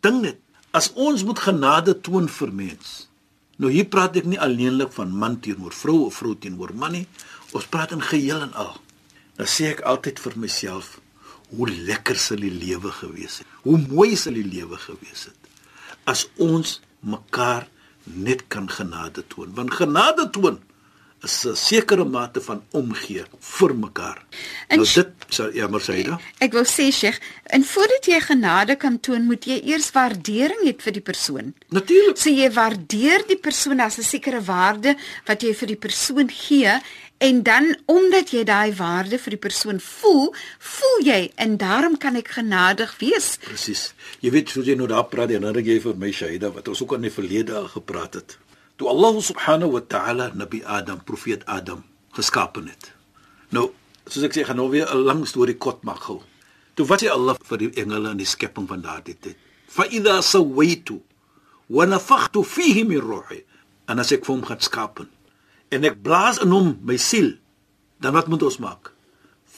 Dink 0.03 0.21
net, 0.21 0.39
as 0.71 0.91
ons 0.95 1.23
moet 1.23 1.39
genade 1.39 1.95
toon 2.01 2.27
vir 2.27 2.51
mens. 2.51 3.07
Nou 3.61 3.69
hier 3.71 3.85
praat 3.85 4.17
ek 4.17 4.25
nie 4.27 4.39
alleenlik 4.41 4.91
van 4.97 5.13
man 5.13 5.37
teenoor 5.39 5.75
vrou 5.77 6.07
of 6.07 6.17
vrou 6.19 6.33
teenoor 6.35 6.73
man 6.75 6.97
nie. 6.97 7.05
Ons 7.53 7.69
praat 7.69 7.93
in 7.93 8.01
geheel 8.01 8.41
en 8.41 8.53
al. 8.57 8.73
Dan 9.37 9.47
sê 9.47 9.69
ek 9.71 9.85
altyd 9.87 10.19
vir 10.19 10.37
myself, 10.41 10.97
hoe 11.55 11.69
lekker 11.69 12.17
sal 12.17 12.38
die 12.38 12.51
lewe 12.51 12.91
gewees 12.91 13.38
het. 13.41 13.48
Hoe 13.63 13.77
mooi 13.77 14.15
sal 14.15 14.33
die 14.33 14.48
lewe 14.48 14.77
gewees 14.77 15.29
het 15.29 15.43
as 16.10 16.25
ons 16.41 16.79
mekaar 17.00 17.67
net 18.03 18.48
kan 18.51 18.67
genade 18.69 19.24
toon. 19.31 19.53
Want 19.55 19.75
genade 19.79 20.29
toon 20.36 20.60
is 21.24 21.45
'n 21.45 21.55
sekere 21.55 22.03
mate 22.03 22.41
van 22.41 22.63
omgee 22.72 23.24
vir 23.39 23.75
mekaar. 23.75 24.25
En 24.67 24.77
nou 24.77 24.88
dit 24.93 25.07
sal 25.29 25.53
ja, 25.53 25.67
sê 25.67 26.03
dit. 26.03 26.19
Ek 26.39 26.51
wil 26.51 26.65
sê 26.65 26.91
Sheikh, 26.91 27.19
en 27.43 27.63
voordat 27.63 28.05
jy 28.05 28.19
genade 28.19 28.75
kan 28.75 29.00
toon, 29.00 29.25
moet 29.25 29.45
jy 29.45 29.62
eers 29.63 29.91
waardering 29.91 30.63
hê 30.65 30.75
vir 30.77 30.93
die 30.93 31.01
persoon. 31.01 31.53
Natuurlik. 31.69 32.17
So 32.17 32.29
jy 32.29 32.51
waardeer 32.51 33.24
die 33.27 33.38
persoon 33.38 33.79
as 33.79 33.98
'n 33.98 34.03
sekere 34.03 34.41
waarde 34.41 34.98
wat 35.25 35.41
jy 35.41 35.53
vir 35.53 35.67
die 35.67 35.79
persoon 35.79 36.29
gee 36.29 36.81
en 37.17 37.43
dan 37.43 37.77
omdat 37.86 38.32
jy 38.34 38.43
daai 38.43 38.74
waarde 38.75 39.17
vir 39.22 39.36
die 39.36 39.41
persoon 39.46 39.79
voel, 39.79 40.34
voel 40.60 41.05
jy 41.08 41.20
en 41.36 41.58
daarom 41.58 41.98
kan 41.98 42.17
ek 42.20 42.34
genadig 42.38 42.96
wees. 43.00 43.38
Presies. 43.43 43.93
Jy 44.20 44.34
weet 44.36 44.51
soos 44.51 44.67
jy 44.67 44.75
nou 44.79 44.88
daar 44.91 45.08
praat 45.12 45.32
en 45.32 45.48
dan 45.48 45.62
jy 45.63 45.79
vir 45.84 45.96
my 46.00 46.12
Shaida 46.12 46.51
wat 46.51 46.67
ons 46.67 46.84
ook 46.84 46.98
aan 46.98 47.08
die 47.08 47.13
verlede 47.13 47.63
gepraat 47.75 48.20
het. 48.20 48.38
Toe 48.75 48.89
Allah 48.89 49.22
subhanahu 49.22 49.77
wa 49.77 49.84
ta'ala 49.88 50.32
Nabi 50.34 50.63
Adam, 50.65 51.00
profeet 51.05 51.46
Adam 51.46 51.84
geskapen 52.17 52.67
het. 52.67 52.91
Nou, 53.53 53.70
soos 54.08 54.25
ek 54.27 54.36
sê, 54.36 54.43
gaan 54.43 54.58
nou 54.58 54.70
weer 54.70 54.89
'n 54.89 55.05
lang 55.05 55.25
storie 55.27 55.58
kort 55.58 55.84
maak 55.84 56.03
gou. 56.10 56.22
Toe 56.75 56.86
wat 56.86 57.03
sê 57.03 57.10
Allah 57.10 57.38
vir 57.38 57.58
die 57.58 57.72
engele 57.82 58.12
in 58.12 58.17
die 58.17 58.25
skepping 58.25 58.67
van 58.67 58.82
daardie 58.82 59.17
tyd? 59.20 59.38
Fa 59.67 59.86
idha 59.86 60.22
sawaitu 60.22 61.01
wa 61.70 61.86
nafakhtu 61.86 62.43
fihi 62.43 62.84
min 62.84 63.00
ruhi. 63.00 63.43
En 63.88 64.00
as 64.00 64.12
ek 64.12 64.25
vir 64.25 64.36
hom 64.36 64.46
gaan 64.46 64.60
skapen 64.60 65.10
en 65.73 65.89
ek 65.89 66.01
blaas 66.05 66.39
in 66.43 66.53
hom 66.53 66.75
my 66.85 66.97
siel, 67.01 67.33
dan 68.03 68.13
wat 68.13 68.29
moet 68.31 68.45
ons 68.45 68.61
maak? 68.61 68.93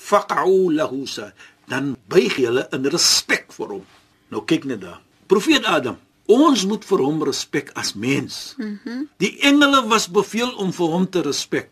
faq'u 0.06 0.70
lahu 0.80 1.06
sa 1.10 1.32
dan 1.72 1.96
buig 2.08 2.38
julle 2.38 2.68
in 2.76 2.86
respek 2.94 3.54
vir 3.58 3.78
hom. 3.78 3.86
Nou 4.30 4.46
kyk 4.46 4.68
net 4.70 4.84
daar. 4.86 5.02
Profeet 5.32 5.66
Adam, 5.66 5.98
Ons 6.26 6.64
moet 6.66 6.82
vir 6.82 7.02
hom 7.06 7.20
respek 7.22 7.68
as 7.78 7.94
mens. 7.94 8.56
Mhm. 8.58 8.78
Mm 8.86 9.04
die 9.22 9.38
engele 9.46 9.84
was 9.86 10.08
beveel 10.10 10.50
om 10.58 10.72
vir 10.74 10.90
hom 10.90 11.06
te 11.10 11.22
respek. 11.22 11.70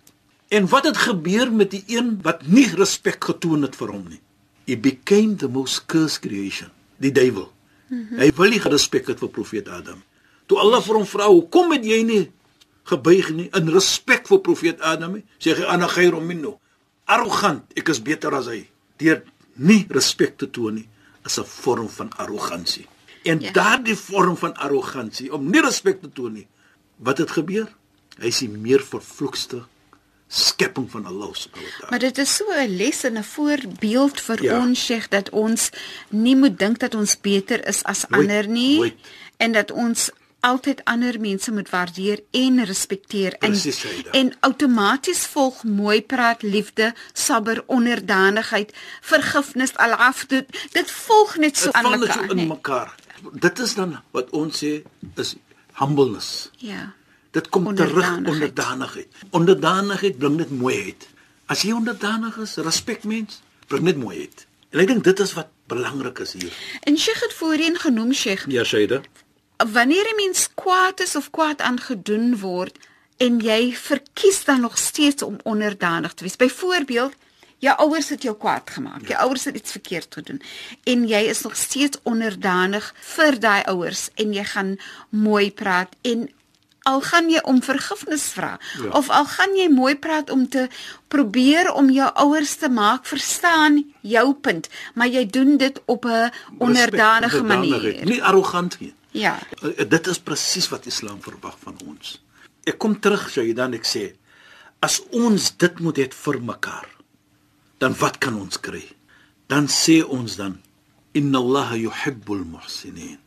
En 0.53 0.67
wat 0.69 0.85
het 0.85 0.97
gebeur 0.97 1.49
met 1.51 1.71
die 1.71 1.83
een 1.89 2.19
wat 2.21 2.45
nie 2.45 2.67
respek 2.77 3.17
getoon 3.23 3.65
het 3.65 3.75
vir 3.75 3.89
hom 3.95 4.05
nie? 4.09 4.21
He 4.69 4.77
became 4.77 5.35
the 5.35 5.49
most 5.49 5.87
cursed 5.89 6.21
creation, 6.21 6.69
die 6.97 7.11
duiwel. 7.11 7.49
Mm 7.89 8.07
-hmm. 8.09 8.19
Hy 8.19 8.31
wil 8.35 8.49
nie 8.49 8.61
respek 8.61 9.07
het 9.07 9.19
vir 9.19 9.29
profeet 9.29 9.67
Adam. 9.67 10.03
Toe 10.45 10.59
Allah 10.59 10.81
vir 10.81 10.95
hom 10.95 11.05
vra, 11.05 11.27
"Hoekom 11.27 11.71
het 11.71 11.85
jy 11.85 12.03
nie 12.03 12.31
gebuig 12.83 13.29
nie 13.29 13.49
in 13.53 13.69
respek 13.69 14.27
vir 14.27 14.39
profeet 14.39 14.81
Adam 14.81 15.13
nie?" 15.13 15.25
Sê 15.39 15.55
hy, 15.55 15.65
"Ana 15.65 15.87
khairu 15.87 16.21
minhu." 16.21 16.57
Arrogant, 17.05 17.63
ek 17.75 17.89
is 17.89 18.01
beter 18.01 18.33
as 18.33 18.47
hy. 18.47 18.69
Deur 18.97 19.23
nie 19.55 19.85
respek 19.89 20.37
te 20.37 20.49
toon 20.49 20.75
nie, 20.75 20.87
is 21.25 21.39
'n 21.39 21.45
vorm 21.45 21.89
van 21.89 22.09
arrogansie. 22.17 22.87
En 23.23 23.39
ja. 23.39 23.51
daardie 23.51 23.95
vorm 23.95 24.37
van 24.37 24.55
arrogansie 24.55 25.33
om 25.33 25.49
nie 25.49 25.61
respek 25.61 26.01
te 26.01 26.11
toon 26.11 26.33
nie, 26.33 26.47
wat 26.97 27.17
het 27.17 27.31
gebeur? 27.31 27.67
Hy 28.19 28.27
is 28.27 28.39
die 28.39 28.49
meer 28.49 28.83
vervloekste 28.83 29.63
skepping 30.33 30.89
van 30.91 31.05
Allah 31.05 31.29
subhanahu 31.33 31.69
wa 31.69 31.77
ta'ala. 31.77 31.89
Maar 31.89 31.99
dit 31.99 32.17
is 32.17 32.35
so 32.35 32.45
'n 32.49 32.75
les 32.75 33.03
en 33.03 33.17
'n 33.17 33.23
voorbeeld 33.23 34.21
vir 34.21 34.43
ja. 34.43 34.59
ons 34.59 34.85
Sheikh 34.85 35.07
dat 35.09 35.29
ons 35.29 35.69
nie 36.09 36.35
moet 36.35 36.59
dink 36.59 36.79
dat 36.79 36.95
ons 36.95 37.19
beter 37.21 37.67
is 37.67 37.83
as 37.83 38.05
wait, 38.09 38.21
ander 38.21 38.47
nie 38.47 38.79
wait. 38.79 38.97
en 39.37 39.51
dat 39.51 39.71
ons 39.71 40.11
altyd 40.43 40.81
ander 40.83 41.19
mense 41.19 41.51
moet 41.51 41.69
waardeer 41.69 42.19
en 42.31 42.63
respekteer 42.65 43.33
en 43.39 43.55
Precies, 43.55 43.85
en 44.11 44.33
outomaties 44.39 45.25
volg 45.31 45.63
mooi 45.63 46.01
praat, 46.01 46.41
liefde, 46.41 46.91
sabber, 47.13 47.63
onderdanigheid, 47.65 48.73
vergifnis, 49.01 49.75
al-af 49.75 50.25
dit, 50.27 50.67
dit 50.75 50.91
volg 50.91 51.37
net 51.37 51.57
so 51.57 51.71
aan 51.71 51.89
mekaar. 51.89 51.99
Dit 51.99 52.15
volg 52.15 52.27
so 52.29 52.35
in 52.35 52.47
mekaar. 52.47 52.95
Dit 53.47 53.59
is 53.59 53.75
dan 53.79 53.95
wat 54.11 54.29
ons 54.35 54.63
sê 54.63 54.73
is 55.15 55.35
humbleness. 55.79 56.49
Ja. 56.57 56.91
Dit 57.31 57.49
kom 57.49 57.75
terug 57.75 58.11
onderdanigheid. 58.17 59.07
Onderdanigheid 59.29 60.17
bring 60.17 60.35
net 60.37 60.51
mooiheid. 60.51 61.07
As 61.45 61.63
jy 61.63 61.71
onderdanig 61.73 62.37
is, 62.43 62.57
respek 62.61 63.07
mens, 63.09 63.39
bring 63.67 63.87
net 63.87 63.97
mooiheid. 63.97 64.45
En 64.73 64.81
ek 64.81 64.89
dink 64.89 65.03
dit 65.05 65.19
is 65.23 65.33
wat 65.37 65.49
belangrik 65.69 66.19
is 66.23 66.33
hier. 66.37 66.53
En 66.81 66.97
Sheikh 66.97 67.21
het 67.21 67.33
voorheen 67.33 67.77
genoem 67.79 68.13
Sheikh. 68.13 68.45
Ja, 68.49 68.63
Shaida. 68.63 69.01
Wanneer 69.57 70.05
'n 70.11 70.15
mens 70.15 70.49
kwaad 70.53 70.99
is 70.99 71.15
of 71.15 71.29
kwaad 71.29 71.61
aangedoen 71.61 72.39
word 72.39 72.77
en 73.17 73.39
jy 73.39 73.75
verkies 73.75 74.43
dan 74.43 74.61
nog 74.61 74.77
steeds 74.77 75.23
om 75.23 75.37
onderdanig 75.43 76.13
te 76.13 76.23
wees. 76.23 76.35
Byvoorbeeld, 76.35 77.13
jou 77.57 77.77
ouers 77.77 78.09
het 78.09 78.21
jou 78.21 78.35
kwaad 78.37 78.69
gemaak. 78.69 79.01
Ja. 79.01 79.07
Jou 79.07 79.19
ouers 79.19 79.43
het 79.43 79.55
iets 79.55 79.71
verkeerd 79.71 80.13
gedoen 80.13 80.41
en 80.83 81.07
jy 81.07 81.21
is 81.31 81.41
nog 81.41 81.55
steeds 81.55 81.99
onderdanig 82.03 82.93
vir 83.15 83.39
daai 83.39 83.63
ouers 83.63 84.09
en 84.13 84.33
jy 84.33 84.43
gaan 84.43 84.77
mooi 85.09 85.51
praat 85.51 85.95
en 86.01 86.29
al 86.83 87.01
gaan 87.01 87.29
jy 87.31 87.39
om 87.47 87.61
vergifnis 87.63 88.25
vra 88.35 88.57
ja. 88.59 88.89
of 88.91 89.09
al 89.09 89.25
gaan 89.25 89.55
jy 89.55 89.69
mooi 89.71 89.95
praat 89.95 90.29
om 90.29 90.43
te 90.49 90.67
probeer 91.07 91.71
om 91.71 91.89
jou 91.89 92.09
ouers 92.25 92.55
te 92.59 92.69
maak 92.69 93.05
verstaan 93.07 93.79
jou 94.01 94.33
punt, 94.33 94.67
maar 94.93 95.07
jy 95.07 95.23
doen 95.25 95.57
dit 95.57 95.81
op 95.85 96.05
'n 96.05 96.31
onderdanige 96.57 97.43
manier. 97.43 98.05
Nie 98.05 98.23
arrogant 98.23 98.79
nie. 98.79 98.93
Ja. 99.13 99.37
Uh, 99.61 99.85
dit 99.89 100.07
is 100.07 100.19
presies 100.19 100.67
wat 100.73 100.89
Islam 100.89 101.21
verwag 101.21 101.57
van 101.61 101.77
ons. 101.85 102.17
Ek 102.65 102.79
kom 102.81 102.95
terug 102.99 103.27
sê 103.29 103.45
jy 103.45 103.55
dan 103.57 103.75
ek 103.77 103.85
sê 103.87 104.09
as 104.83 104.99
ons 105.15 105.51
dit 105.61 105.79
moet 105.79 105.99
hê 106.01 106.09
vir 106.11 106.39
mekaar, 106.43 106.87
dan 107.79 107.95
wat 108.01 108.17
kan 108.23 108.35
ons 108.35 108.59
kry? 108.59 108.83
Dan 109.47 109.69
sê 109.71 110.01
ons 110.03 110.35
dan 110.39 110.57
inna 111.15 111.39
Allah 111.39 111.75
yuhibbul 111.79 112.43
muhsinin. 112.47 113.19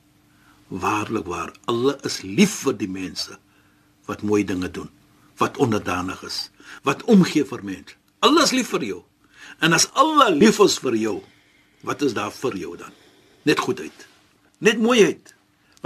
Waarlik 0.69 1.29
waar, 1.31 1.55
Allah 1.71 1.97
is 2.05 2.21
lief 2.27 2.59
vir 2.67 2.77
die 2.81 2.91
mense 2.91 3.39
wat 4.11 4.25
mooi 4.27 4.43
dinge 4.45 4.69
doen, 4.69 4.91
wat 5.39 5.57
onderdanig 5.63 6.21
is, 6.27 6.49
wat 6.83 7.05
omgee 7.11 7.47
vir 7.47 7.63
mense. 7.65 7.95
Allah 8.27 8.45
is 8.45 8.53
lief 8.57 8.73
vir 8.75 8.85
jou. 8.85 9.01
En 9.63 9.73
as 9.73 9.87
Allah 9.95 10.29
lief 10.35 10.59
is 10.61 10.77
vir 10.83 10.99
jou, 10.99 11.17
wat 11.87 12.03
is 12.03 12.17
daar 12.17 12.35
vir 12.35 12.59
jou 12.59 12.75
dan? 12.77 12.93
Net 13.47 13.63
goedheid. 13.63 14.07
Net 14.59 14.81
mooiheid. 14.83 15.36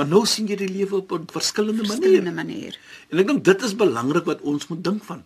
Want 0.00 0.14
nou 0.14 0.22
sien 0.24 0.48
jy 0.48 0.56
die 0.56 0.70
lewe 0.70 1.02
op 1.02 1.12
'n 1.12 1.26
verskillende 1.28 1.82
manier. 1.82 1.92
Verskillende 1.92 2.32
manier. 2.32 2.78
En 3.10 3.18
ek 3.18 3.26
dink 3.26 3.44
dit 3.44 3.62
is 3.62 3.76
belangrik 3.76 4.24
wat 4.24 4.40
ons 4.40 4.66
moet 4.68 4.84
dink 4.84 5.04
van 5.04 5.24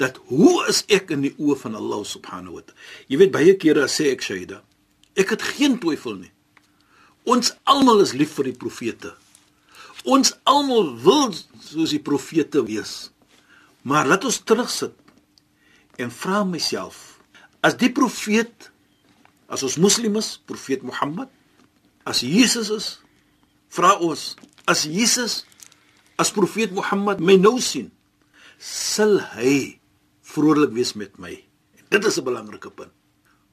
dat 0.00 0.16
hoe 0.32 0.64
is 0.68 0.84
ek 0.88 1.10
in 1.10 1.20
die 1.20 1.34
oë 1.36 1.56
van 1.60 1.74
Allah 1.76 2.04
subhanahu 2.04 2.54
wa 2.56 2.62
ta'ala. 2.64 2.80
Jy 3.12 3.16
weet 3.20 3.32
baie 3.34 3.56
kere 3.60 3.84
sê 3.84 4.08
ek 4.14 4.22
Shaida, 4.24 4.62
ek 5.14 5.34
het 5.34 5.42
geen 5.42 5.76
twyfel 5.78 6.16
nie. 6.16 6.32
Ons 7.28 7.52
almal 7.64 8.00
is 8.00 8.14
lief 8.16 8.32
vir 8.38 8.44
die 8.44 8.56
profete. 8.56 9.12
Ons 10.04 10.32
almal 10.48 10.96
wil 11.04 11.34
soos 11.60 11.90
die 11.90 12.00
profete 12.00 12.64
wees. 12.64 13.10
Maar 13.82 14.06
laat 14.06 14.24
ons 14.24 14.40
terugsit 14.40 14.96
en 16.00 16.10
vra 16.10 16.44
myself, 16.44 17.20
as 17.60 17.76
die 17.76 17.92
profeet 17.92 18.70
as 19.50 19.64
ons 19.66 19.76
moslems, 19.82 20.38
profeet 20.46 20.82
Mohammed, 20.86 21.28
as 22.06 22.22
Jesus 22.22 22.70
is, 22.70 22.86
vra 23.70 23.96
ons, 23.98 24.34
as 24.66 24.84
Jesus 24.84 25.44
as 26.20 26.32
profeet 26.34 26.72
Mohammed 26.76 27.22
my 27.24 27.38
nou 27.40 27.56
sien, 27.64 27.88
sal 28.60 29.18
hy 29.38 29.80
vrolik 30.30 30.74
wees 30.76 30.92
met 30.94 31.16
my. 31.18 31.32
Dit 31.90 32.04
is 32.04 32.18
'n 32.18 32.24
belangrike 32.24 32.70
punt. 32.70 32.92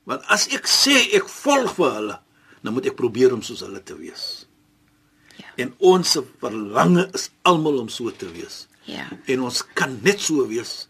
Want 0.04 0.22
as 0.28 0.48
ek 0.48 0.68
sê 0.68 1.16
ek 1.16 1.28
volg 1.28 1.76
vir 1.76 1.92
hulle, 1.92 2.20
dan 2.62 2.74
moet 2.74 2.86
ek 2.86 2.96
probeer 2.96 3.34
om 3.34 3.42
soos 3.42 3.62
hulle 3.62 3.84
te 3.84 3.96
wees. 3.98 4.46
En 5.58 5.74
ons 5.80 6.18
verlange 6.40 7.10
is 7.14 7.30
almal 7.42 7.80
om 7.80 7.90
so 7.90 8.12
te 8.12 8.30
wees. 8.32 8.68
Ja. 8.86 9.08
En 9.26 9.42
ons 9.42 9.64
kan 9.74 10.00
net 10.02 10.20
so 10.20 10.48
wees 10.48 10.88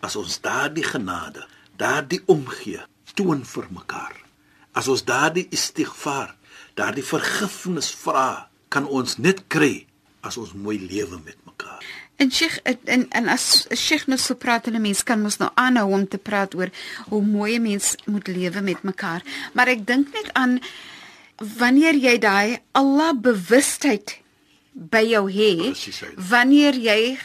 as 0.00 0.16
ons 0.16 0.40
daardie 0.40 0.84
genade, 0.84 1.46
daardie 1.76 2.20
omgee 2.26 2.82
toon 3.14 3.44
vir 3.44 3.66
mekaar. 3.70 4.14
As 4.72 4.88
ons 4.88 5.04
daardie 5.04 5.48
istighfar, 5.50 6.36
daardie 6.74 7.04
vergifnis 7.04 7.90
vra, 7.94 8.47
kan 8.68 8.86
ons 8.86 9.16
net 9.18 9.46
kry 9.48 9.86
as 10.20 10.36
ons 10.36 10.52
mooi 10.52 10.78
lewe 10.80 11.20
met 11.24 11.36
mekaar. 11.46 11.84
En 12.18 12.30
Sheikh 12.32 12.58
en 12.66 13.06
en 13.10 13.28
as 13.28 13.66
Sheikh 13.74 14.08
nou 14.10 14.18
so 14.18 14.34
praat 14.34 14.66
en 14.66 14.74
'n 14.74 14.82
mens 14.82 15.02
kan 15.02 15.22
mos 15.22 15.38
nou 15.38 15.50
aanhou 15.54 15.92
om 15.92 16.08
te 16.08 16.18
praat 16.18 16.54
oor 16.54 16.70
hoe 17.08 17.22
mooi 17.22 17.54
'n 17.58 17.62
mens 17.62 17.94
moet 18.04 18.26
lewe 18.26 18.60
met 18.60 18.82
mekaar. 18.82 19.22
Maar 19.52 19.68
ek 19.68 19.86
dink 19.86 20.12
net 20.12 20.32
aan 20.32 20.60
wanneer 21.36 21.94
jy 21.94 22.18
daai 22.18 22.58
Allah 22.72 23.12
bewustheid 23.14 24.18
by 24.72 25.04
jou 25.06 25.30
het 25.30 25.78
wanneer 26.16 26.74
jy 26.74 27.18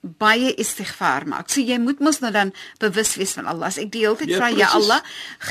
baie 0.00 0.54
istighfar 0.54 1.26
maak. 1.26 1.50
So 1.50 1.60
jy 1.60 1.78
moet 1.82 1.98
mos 2.04 2.20
nou 2.22 2.30
dan 2.34 2.52
bewus 2.78 3.16
wees 3.18 3.34
van 3.38 3.46
Allah. 3.50 3.66
As 3.66 3.78
ek 3.82 3.90
die 3.94 4.04
hele 4.04 4.18
tyd 4.20 4.30
ja, 4.34 4.38
vra 4.38 4.50
ja 4.54 4.70
Allah, 4.76 5.02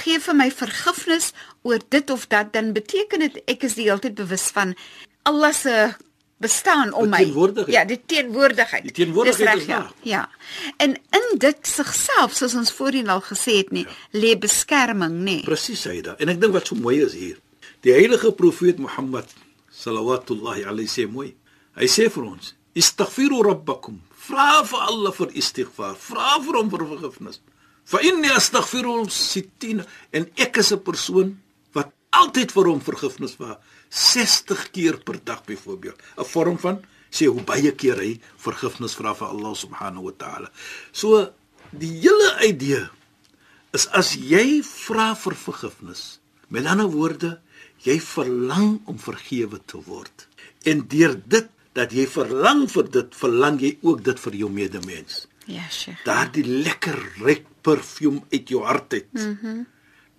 gee 0.02 0.20
vir 0.20 0.38
my 0.38 0.50
vergifnis 0.52 1.34
oor 1.65 1.81
dit 1.89 2.10
of 2.13 2.27
dat, 2.31 2.53
dan 2.53 2.74
beteken 2.75 3.25
dit 3.25 3.39
ek 3.50 3.65
is 3.67 3.77
die 3.77 3.88
hele 3.89 4.01
tyd 4.03 4.17
bewus 4.17 4.50
van 4.53 4.75
Allah 5.25 5.53
se 5.53 5.95
bestaan 6.38 6.91
om 6.93 7.10
my. 7.10 7.24
Ja, 7.72 7.86
die 7.88 7.98
teenwoordigheid. 8.05 8.84
Die 8.84 8.91
teenwoordigheid 8.91 9.62
is 9.62 9.65
reg. 9.65 9.72
Ja. 9.72 9.93
ja. 10.03 10.24
En 10.84 10.93
in 10.95 11.39
dit 11.41 11.67
sigself, 11.67 12.36
soos 12.38 12.53
ons 12.60 12.74
voorheen 12.75 13.10
al 13.10 13.24
gesê 13.25 13.62
het, 13.62 13.72
nee, 13.74 13.88
ja. 13.88 14.19
lê 14.19 14.36
beskerming, 14.39 15.17
nê. 15.22 15.39
Nee. 15.39 15.48
Presies, 15.48 15.86
Saida. 15.88 16.17
En 16.22 16.34
ek 16.34 16.41
dink 16.43 16.53
wat 16.55 16.69
so 16.69 16.77
mooi 16.77 17.00
is 17.05 17.15
hier. 17.17 17.39
Die 17.86 17.93
heilige 17.95 18.34
profeet 18.36 18.81
Mohammed 18.81 19.31
sallallahu 19.75 20.65
alayhi 20.65 20.91
sê 20.91 21.07
mooi. 21.10 21.31
Hy 21.79 21.88
sê 21.91 22.10
vir 22.12 22.27
ons: 22.27 22.53
"Istaghfiru 22.75 23.41
rabbakum." 23.45 24.01
Vra 24.25 24.63
vir 24.65 24.86
Allah 24.89 25.13
vir 25.13 25.34
istighfar. 25.38 25.95
Vra 26.01 26.39
vir 26.41 26.57
hom 26.57 26.69
vir 26.69 26.86
vergifnis. 26.93 27.41
Fa 27.86 28.01
inni 28.01 28.31
astaghfiru 28.34 29.03
sittin 29.10 29.84
en 30.12 30.29
ek 30.38 30.57
is 30.57 30.72
'n 30.74 30.81
persoon 30.81 31.36
altyd 32.22 32.53
vir 32.55 32.69
hom 32.72 32.81
vergifnis 32.84 33.36
vra 33.39 33.57
60 33.89 34.65
keer 34.75 35.00
per 35.07 35.19
dag 35.24 35.43
byvoorbeeld. 35.45 36.00
'n 36.17 36.25
Vorm 36.25 36.57
van 36.57 36.81
sê 37.12 37.27
hoe 37.31 37.41
baie 37.41 37.72
keer 37.72 38.00
hy 38.01 38.19
vergifnis 38.38 38.95
vra 38.95 39.13
vir 39.15 39.27
Allah 39.27 39.55
subhanahu 39.55 40.10
wa 40.10 40.13
ta'ala. 40.17 40.50
So 40.91 41.31
die 41.72 41.91
hele 42.03 42.31
idee 42.48 42.84
is 43.74 43.88
as 43.88 44.15
jy 44.15 44.62
vra 44.63 45.13
vir 45.15 45.36
vergifnis, 45.36 46.19
met 46.50 46.65
ander 46.65 46.88
woorde, 46.88 47.39
jy 47.84 48.00
verlang 48.00 48.81
om 48.86 48.98
vergewe 49.00 49.60
te 49.65 49.77
word. 49.77 50.27
En 50.65 50.88
deur 50.88 51.15
dit 51.27 51.48
dat 51.75 51.91
jy 51.91 52.07
verlang 52.07 52.65
vir 52.72 52.89
dit, 52.89 53.15
verlang 53.15 53.60
jy 53.60 53.77
ook 53.81 54.03
dit 54.03 54.19
vir 54.19 54.36
jou 54.36 54.50
medemens. 54.50 55.27
Ja, 55.45 55.67
Sheikh. 55.69 56.03
Daardie 56.05 56.45
lekker 56.45 56.98
ryk 57.22 57.45
parfuum 57.62 58.24
uit 58.31 58.50
jou 58.50 58.63
hart 58.63 58.93
uit. 58.93 59.13
Mhm. 59.13 59.38
Mm 59.41 59.65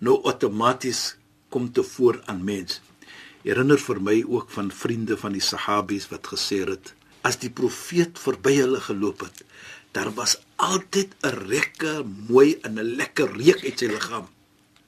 nou 0.05 0.19
outomaties 0.29 1.15
kom 1.49 1.71
te 1.71 1.83
voor 1.83 2.21
aan 2.25 2.43
mens. 2.43 2.81
Herinner 3.43 3.79
vir 3.79 4.01
my 4.01 4.23
ook 4.27 4.49
van 4.49 4.71
vriende 4.71 5.17
van 5.17 5.31
die 5.31 5.41
Sahabies 5.41 6.09
wat 6.09 6.27
gesê 6.27 6.63
het 6.67 6.93
as 7.27 7.37
die 7.41 7.51
profeet 7.51 8.19
verby 8.19 8.53
hulle 8.55 8.79
geloop 8.79 9.25
het, 9.25 9.43
daar 9.91 10.13
was 10.15 10.37
altyd 10.55 11.15
'n 11.23 11.35
rekke 11.49 12.03
mooi 12.27 12.57
en 12.61 12.79
'n 12.79 12.95
lekker 12.95 13.31
reuk 13.37 13.63
uit 13.63 13.79
sy 13.79 13.85
liggaam. 13.85 14.27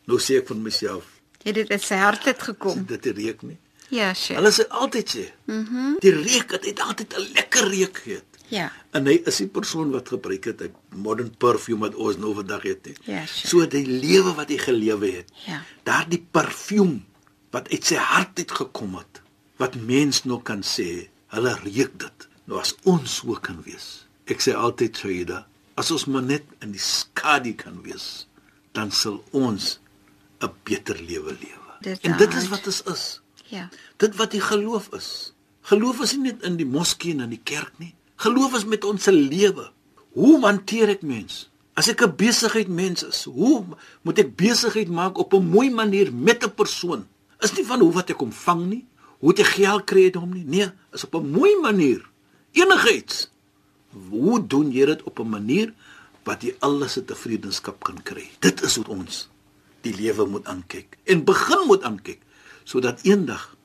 Nou 0.06 0.20
sê 0.20 0.38
ek 0.38 0.48
vir 0.48 0.58
myself, 0.58 1.20
Het 1.44 1.56
dit 1.56 1.70
uit 1.72 1.84
sy 1.84 1.98
hart 2.00 2.26
het 2.28 2.42
gekom? 2.44 2.84
Dit 2.88 3.06
reuk 3.06 3.44
nie. 3.48 3.58
Ja, 3.90 4.14
Sheikh. 4.14 4.38
Hulle 4.38 4.52
sê 4.54 4.66
altyd 4.70 5.14
sê, 5.16 5.26
mhm. 5.46 5.86
Mm 5.86 5.96
die 6.04 6.14
reuk 6.16 6.52
het, 6.56 6.66
het 6.66 6.80
altyd 6.80 7.16
'n 7.18 7.32
lekker 7.34 7.70
reuk 7.70 7.98
gehad. 7.98 8.29
Ja. 8.50 8.72
En 8.92 9.06
hy 9.06 9.20
is 9.30 9.38
die 9.44 9.48
persoon 9.48 9.92
wat 9.94 10.10
gebruik 10.10 10.46
het 10.50 10.62
'n 10.62 10.74
modern 10.96 11.30
perfume 11.38 11.80
wat 11.80 11.96
ons 11.96 12.18
nou 12.18 12.34
vandag 12.34 12.64
het. 12.64 12.86
He. 12.86 12.94
Ja, 13.12 13.26
sure. 13.26 13.48
So 13.48 13.68
die 13.68 13.86
lewe 13.86 14.34
wat 14.34 14.50
hy 14.50 14.58
gelewe 14.58 15.12
het. 15.12 15.32
Ja. 15.46 15.62
Daardie 15.84 16.26
parfuum 16.32 17.06
wat 17.52 17.70
uit 17.70 17.86
sy 17.86 17.96
hart 17.96 18.38
uit 18.38 18.52
gekom 18.52 18.96
het, 18.96 19.22
wat 19.58 19.76
mens 19.76 20.24
nog 20.24 20.44
kan 20.44 20.62
sê, 20.62 21.10
hulle 21.28 21.54
reuk 21.64 22.00
dit. 22.00 22.28
Nou 22.46 22.60
as 22.60 22.76
ons 22.84 23.16
so 23.16 23.38
kan 23.42 23.62
wees. 23.66 24.08
Ek 24.26 24.42
sê 24.42 24.54
altyd 24.54 24.98
Shaida, 24.98 25.48
as 25.76 25.92
ons 25.92 26.06
maar 26.06 26.26
net 26.26 26.44
in 26.62 26.72
die 26.72 26.82
skadu 26.82 27.54
kan 27.54 27.82
wees, 27.86 28.28
dan 28.74 28.92
sal 28.92 29.24
ons 29.32 29.80
'n 30.42 30.52
beter 30.64 30.98
lewe 31.02 31.34
lewe. 31.34 31.70
Dit 31.82 32.00
En 32.02 32.18
dit 32.18 32.34
is 32.34 32.48
wat 32.48 32.66
ons 32.68 32.82
is. 32.84 33.22
Ja. 33.50 33.70
Dit 33.98 34.16
wat 34.16 34.32
die 34.32 34.42
geloof 34.42 34.90
is. 34.94 35.34
Geloof 35.62 36.02
is 36.02 36.14
nie 36.14 36.32
net 36.32 36.44
in 36.44 36.58
die 36.58 36.66
moskee 36.66 37.12
en 37.12 37.20
in 37.20 37.30
die 37.30 37.44
kerk 37.44 37.72
nie. 37.78 37.94
Geloof 38.20 38.58
is 38.58 38.66
met 38.68 38.84
ons 38.84 39.04
se 39.08 39.14
lewe. 39.16 39.70
Hoe 40.12 40.40
hanteer 40.44 40.92
ek 40.92 41.04
mens? 41.08 41.48
As 41.80 41.88
ek 41.88 42.04
'n 42.04 42.16
besigheid 42.20 42.68
mens 42.68 43.04
is, 43.04 43.24
hoe 43.24 43.64
moet 44.04 44.20
ek 44.20 44.36
besigheid 44.36 44.90
maak 44.92 45.16
op 45.18 45.34
'n 45.34 45.48
mooi 45.48 45.70
manier 45.72 46.12
met 46.14 46.44
'n 46.44 46.52
persoon? 46.52 47.08
Is 47.40 47.56
nie 47.56 47.66
van 47.66 47.80
hoe 47.80 47.94
wat 47.94 48.10
ek 48.10 48.22
ontvang 48.22 48.66
nie, 48.68 48.86
hoe 49.20 49.34
ek 49.34 49.56
geld 49.56 49.84
kry 49.86 50.04
uit 50.04 50.16
hom 50.16 50.34
nie. 50.34 50.44
Nee, 50.44 50.68
is 50.92 51.04
op 51.04 51.16
'n 51.16 51.32
mooi 51.32 51.56
manier. 51.62 52.04
Enigiets. 52.52 53.32
Hoe 54.10 54.48
doen 54.48 54.72
jy 54.72 54.86
dit 54.86 55.04
op 55.04 55.20
'n 55.20 55.30
manier 55.30 55.74
wat 56.24 56.42
jy 56.42 56.56
alles 56.60 56.94
se 56.94 57.06
tevredenskap 57.06 57.84
kan 57.84 58.04
kry? 58.04 58.30
Dit 58.40 58.62
is 58.62 58.76
hoe 58.76 58.88
ons 58.88 59.30
die 59.82 59.96
lewe 59.96 60.26
moet 60.26 60.46
aankyk 60.46 60.98
en 61.04 61.24
begin 61.24 61.68
moet 61.68 61.84
aankyk 61.84 62.20
sodat 62.64 63.00
eendag 63.02 63.56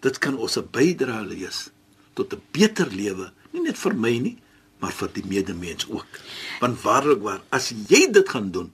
dit 0.00 0.18
kan 0.18 0.36
ons 0.36 0.58
'n 0.58 0.68
bydrae 0.70 1.26
lees 1.26 1.70
tot 2.14 2.32
'n 2.34 2.42
beter 2.50 2.90
lewe, 2.90 3.32
nie 3.54 3.62
net 3.64 3.78
vir 3.78 3.94
my 3.94 4.14
nie, 4.18 4.36
maar 4.82 4.92
vir 4.92 5.12
die 5.14 5.24
medemens 5.30 5.86
ook. 5.88 6.18
Want 6.60 6.82
waarlik 6.82 7.22
waar, 7.22 7.42
as 7.54 7.70
jy 7.70 8.10
dit 8.12 8.28
gaan 8.28 8.50
doen, 8.50 8.72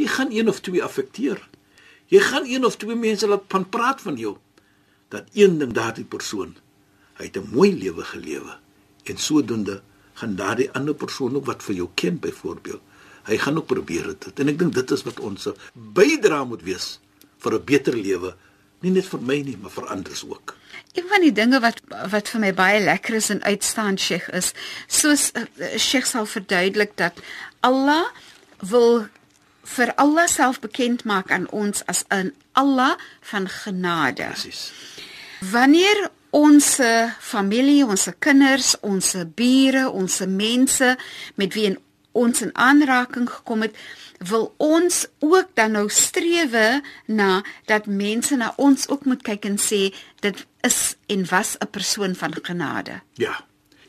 jy 0.00 0.08
gaan 0.10 0.32
een 0.32 0.48
of 0.48 0.60
twee 0.64 0.82
affekteer. 0.82 1.38
Jy 2.10 2.20
gaan 2.20 2.48
een 2.48 2.64
of 2.64 2.76
twee 2.80 2.96
mense 2.96 3.28
laat 3.28 3.44
van 3.52 3.68
praat 3.68 4.00
van 4.00 4.16
jou 4.20 4.36
dat 5.14 5.28
een 5.32 5.58
ding 5.58 5.72
daardie 5.72 6.04
persoon 6.04 6.54
hy 7.18 7.28
het 7.28 7.36
'n 7.38 7.50
mooi 7.52 7.70
lewe 7.78 8.04
gelewe 8.04 8.54
en 9.04 9.16
sodoende 9.18 9.82
gaan 10.14 10.36
daardie 10.36 10.70
ander 10.72 10.94
persoon 10.94 11.36
ook 11.36 11.46
wat 11.46 11.62
vir 11.62 11.74
jou 11.74 11.88
ken 11.94 12.18
byvoorbeeld 12.18 12.82
hy 13.28 13.38
gaan 13.38 13.56
ook 13.56 13.66
probeer 13.66 14.06
dit 14.18 14.40
en 14.40 14.48
ek 14.48 14.58
dink 14.58 14.74
dit 14.74 14.90
is 14.90 15.02
wat 15.02 15.20
ons 15.20 15.48
bydra 15.74 16.44
moet 16.44 16.62
wees 16.62 17.00
vir 17.38 17.52
'n 17.54 17.64
beter 17.64 17.96
lewe 17.96 18.36
nie 18.84 18.94
net 18.98 19.08
vir 19.10 19.24
my 19.30 19.40
nie 19.46 19.56
maar 19.60 19.74
vir 19.74 19.88
ander 19.96 20.22
ook 20.28 20.56
Een 20.94 21.08
van 21.10 21.24
die 21.26 21.32
dinge 21.34 21.58
wat 21.60 21.80
wat 22.10 22.28
vir 22.30 22.40
my 22.40 22.52
baie 22.54 22.78
lekker 22.82 23.16
is 23.18 23.30
en 23.34 23.42
uitstaan 23.42 23.98
Sheikh 23.98 24.28
is 24.30 24.52
soos 24.86 25.30
uh, 25.34 25.46
Sheikh 25.78 26.06
sal 26.06 26.26
verduidelik 26.30 26.94
dat 27.00 27.18
Allah 27.66 28.04
wil 28.62 29.06
vir 29.74 29.94
Allah 29.96 30.28
self 30.30 30.60
bekend 30.60 31.04
maak 31.04 31.32
aan 31.34 31.48
ons 31.50 31.82
as 31.90 32.04
'n 32.10 32.34
Allah 32.52 32.94
van 33.20 33.48
genade. 33.48 34.28
presies 34.30 34.72
Wanneer 35.50 36.10
ons 36.30 36.80
familie, 37.20 37.86
ons 37.86 38.08
kinders, 38.18 38.74
ons 38.80 39.14
bure, 39.34 39.90
ons 39.90 40.18
mense 40.26 40.96
met 41.34 41.54
wie 41.54 41.78
ons 42.14 42.42
in 42.42 42.54
aanraking 42.54 43.28
gekom 43.30 43.64
het, 43.66 43.76
wil 44.24 44.54
ons 44.62 45.04
ook 45.18 45.50
dan 45.58 45.74
nou 45.76 45.88
strewe 45.92 46.80
na 47.06 47.42
dat 47.70 47.86
mense 47.86 48.36
na 48.38 48.52
ons 48.56 48.88
ook 48.88 49.04
moet 49.04 49.22
kyk 49.26 49.48
en 49.50 49.58
sê 49.60 49.90
dit 50.24 50.44
is 50.64 50.96
en 51.12 51.26
was 51.30 51.56
'n 51.58 51.70
persoon 51.70 52.14
van 52.14 52.32
genade. 52.42 53.00
Ja. 53.14 53.44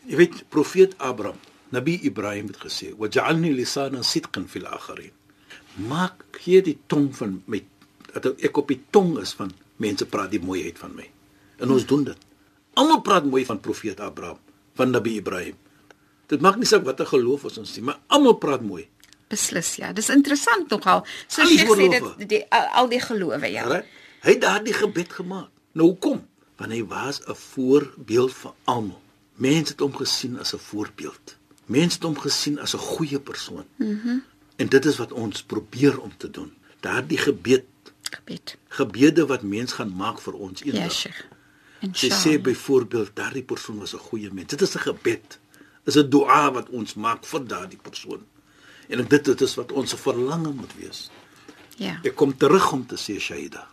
Jy 0.05 0.15
weet 0.15 0.44
profeet 0.50 0.98
Abraham, 0.98 1.39
Nabi 1.70 2.00
Ibrahim 2.01 2.48
het 2.48 2.58
gesê, 2.58 2.94
"Waj'alni 2.98 3.53
lisanan 3.53 4.03
sidqin 4.03 4.48
fil 4.48 4.65
akhirin." 4.65 5.12
Maak 5.75 6.26
gee 6.32 6.62
die 6.62 6.78
tong 6.88 7.15
van 7.15 7.41
my 7.45 7.65
dat 8.13 8.41
ek 8.41 8.58
op 8.58 8.67
die 8.67 8.82
tong 8.89 9.19
is 9.19 9.34
van 9.34 9.52
mense 9.76 10.06
praat 10.06 10.32
die 10.32 10.39
mooiheid 10.39 10.78
van 10.80 10.95
my. 10.95 11.10
En 11.58 11.71
ons 11.71 11.86
doen 11.86 12.04
dit. 12.04 12.17
Almal 12.73 13.02
praat 13.02 13.26
mooi 13.26 13.45
van 13.45 13.60
profeet 13.60 14.00
Abraham, 14.00 14.38
van 14.73 14.89
Nabi 14.89 15.15
Ibrahim. 15.15 15.56
Dit 16.28 16.42
maak 16.42 16.56
nie 16.58 16.66
saak 16.66 16.84
watter 16.84 17.06
geloof 17.06 17.44
ons 17.44 17.58
ons 17.58 17.74
sien, 17.74 17.84
maar 17.84 18.00
almal 18.08 18.34
praat 18.42 18.62
mooi. 18.62 18.88
Beslis 19.28 19.76
ja, 19.76 19.94
dis 19.94 20.10
interessant 20.10 20.70
nogal. 20.70 21.06
So 21.28 21.42
Al 21.42 21.48
jy 21.50 21.66
sê 21.66 21.90
dit 21.90 22.30
die 22.30 22.44
al, 22.52 22.68
al 22.82 22.88
die 22.90 23.00
gelowe 23.00 23.48
ja. 23.52 23.64
Reg? 23.68 23.86
Hy 24.22 24.32
het 24.32 24.42
daardie 24.42 24.74
gebed 24.74 25.14
gemaak. 25.14 25.50
Nou 25.74 25.88
hoekom? 25.90 26.28
Want 26.58 26.72
hy 26.72 26.84
was 26.86 27.22
'n 27.28 27.36
voorbeeld 27.36 28.34
vir 28.34 28.54
almal. 28.66 29.02
Mense 29.36 29.72
het 29.72 29.80
hom 29.80 29.96
gesien 29.96 30.40
as 30.40 30.54
'n 30.54 30.58
voorbeeld. 30.60 31.36
Mense 31.66 31.96
het 31.98 32.04
hom 32.04 32.18
gesien 32.20 32.60
as 32.60 32.74
'n 32.76 32.78
goeie 32.80 33.20
persoon. 33.20 33.66
Mhm. 33.78 33.92
Mm 34.08 34.24
en 34.58 34.68
dit 34.68 34.86
is 34.86 34.98
wat 34.98 35.12
ons 35.12 35.44
probeer 35.44 36.00
om 36.00 36.12
te 36.18 36.30
doen. 36.30 36.54
Daardie 36.80 37.18
gebed, 37.18 37.66
Gebed. 38.02 38.58
gebede 38.68 39.26
wat 39.26 39.42
mens 39.42 39.74
gaan 39.74 39.96
maak 39.96 40.22
vir 40.22 40.34
ons 40.34 40.62
Ja, 40.64 40.72
eendag. 40.74 40.92
Sheikh. 40.92 41.26
Sy 41.92 42.10
sê 42.10 42.42
byvoorbeeld 42.42 43.16
daardie 43.16 43.44
persoon 43.44 43.80
was 43.80 43.94
'n 43.94 43.98
goeie 43.98 44.30
mens. 44.34 44.48
Dit 44.48 44.62
is 44.62 44.76
'n 44.76 44.80
gebed. 44.80 45.40
Is 45.86 45.98
'n 45.98 46.10
dua 46.10 46.52
wat 46.52 46.69
ons 46.69 46.93
maak 46.93 47.26
vir 47.26 47.45
daardie 47.45 47.82
persoon. 47.82 48.26
En 48.89 49.00
ek 49.00 49.10
dit 49.10 49.26
dit 49.26 49.41
is 49.41 49.56
wat 49.56 49.71
ons 49.71 49.93
verlange 49.93 50.52
moet 50.52 50.74
wees. 50.78 51.10
Ja. 51.78 52.00
Ek 52.04 52.15
kom 52.15 52.38
terug 52.38 52.71
om 52.71 52.86
te 52.86 52.95
sê 52.95 53.19
Shaida. 53.19 53.67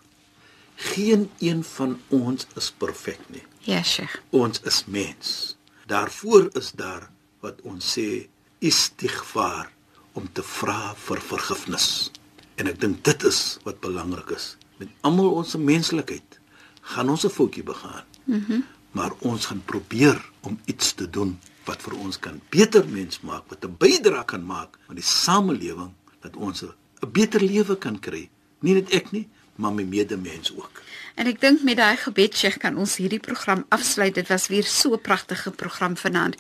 Geen 0.77 1.31
een 1.39 1.65
van 1.65 2.01
ons 2.09 2.47
is 2.57 2.71
perfek 2.71 3.21
nie. 3.29 3.43
Ja, 3.61 3.83
Sheikh. 3.83 4.21
Ons 4.31 4.61
is 4.61 4.85
mens. 4.87 5.57
Daarvoor 5.87 6.49
is 6.53 6.73
daar 6.73 7.11
wat 7.41 7.61
ons 7.63 7.99
sê 7.99 8.29
istighfar 8.59 9.71
om 10.13 10.29
te 10.33 10.43
vra 10.43 10.95
vir 10.95 11.21
vergifnis. 11.21 12.11
En 12.57 12.67
ek 12.67 12.81
dink 12.81 13.05
dit 13.05 13.25
is 13.25 13.59
wat 13.65 13.81
belangrik 13.81 14.31
is. 14.31 14.57
Met 14.77 14.89
almal 15.01 15.31
ons 15.31 15.57
menslikheid 15.57 16.41
gaan 16.83 17.09
ons 17.09 17.25
'n 17.25 17.31
foutjie 17.31 17.63
begaan. 17.63 18.05
Mhm. 18.25 18.53
Mm 18.53 18.65
maar 18.93 19.13
ons 19.19 19.47
gaan 19.47 19.63
probeer 19.65 20.31
om 20.41 20.61
iets 20.65 20.93
te 20.93 21.11
doen 21.11 21.41
wat 21.65 21.83
vir 21.83 21.95
ons 21.99 22.19
kan 22.19 22.41
beter 22.51 22.85
mens 22.89 23.21
maak, 23.21 23.45
wat 23.49 23.65
'n 23.65 23.77
bydrae 23.79 24.25
kan 24.25 24.45
maak 24.45 24.79
aan 24.89 24.97
die 24.97 25.05
samelewing 25.05 25.93
dat 26.21 26.37
ons 26.37 26.63
'n 26.63 26.73
beter 27.13 27.41
lewe 27.41 27.77
kan 27.79 27.99
kry. 27.99 28.29
Nie 28.61 28.75
net 28.75 28.91
ek 28.91 29.11
nie, 29.13 29.29
maar 29.57 29.73
my 29.73 29.83
medemens 29.83 30.53
ook. 30.57 30.83
En 31.15 31.27
ek 31.27 31.41
dink 31.41 31.63
met 31.63 31.77
daai 31.77 31.97
gebed 31.97 32.37
Sheikh 32.37 32.59
kan 32.59 32.77
ons 32.77 32.97
hierdie 32.97 33.21
program 33.21 33.65
afsluit. 33.69 34.15
Dit 34.15 34.29
was 34.29 34.49
weer 34.49 34.65
so 34.65 34.93
'n 34.95 35.01
pragtige 35.01 35.51
program 35.51 35.97
vanaand. 35.97 36.37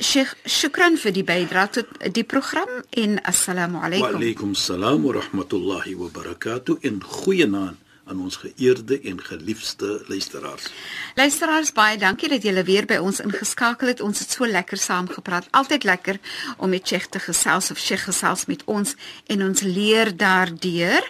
Sheikh, 0.00 0.34
shukran 0.46 0.96
vir 0.98 1.12
die 1.12 1.24
bydrae 1.24 1.68
tot 1.70 1.86
die 2.14 2.24
program 2.24 2.68
en 2.90 3.22
assalamu 3.22 3.78
Wa 3.78 3.84
alaykum. 3.86 4.14
alaykum 4.16 4.54
salaam 4.54 5.02
wa 5.02 5.12
rahmatullahi 5.12 5.94
wa 5.94 6.08
barakatuh 6.08 6.76
in 6.80 7.02
goeienaand 7.02 7.76
aan 8.12 8.20
ons 8.20 8.36
geëerde 8.36 9.00
en 9.00 9.22
geliefde 9.22 10.04
luisteraars. 10.06 10.68
Luisteraars, 11.14 11.72
baie 11.72 11.96
dankie 11.98 12.28
dat 12.28 12.44
julle 12.44 12.64
weer 12.68 12.86
by 12.86 12.98
ons 13.00 13.22
ingeskakel 13.24 13.88
het. 13.92 14.04
Ons 14.04 14.20
het 14.20 14.36
so 14.36 14.46
lekker 14.46 14.78
saam 14.78 15.08
gepraat. 15.08 15.48
Altyd 15.50 15.84
lekker 15.88 16.20
om 16.58 16.70
met 16.70 16.86
Sheikh 16.88 17.08
te 17.08 17.22
gesels 17.22 17.70
of 17.72 17.80
Sheikh 17.80 18.04
gesels 18.10 18.44
met 18.52 18.64
ons 18.64 18.94
en 19.32 19.44
ons 19.48 19.64
leer 19.64 20.12
daardeur. 20.16 21.08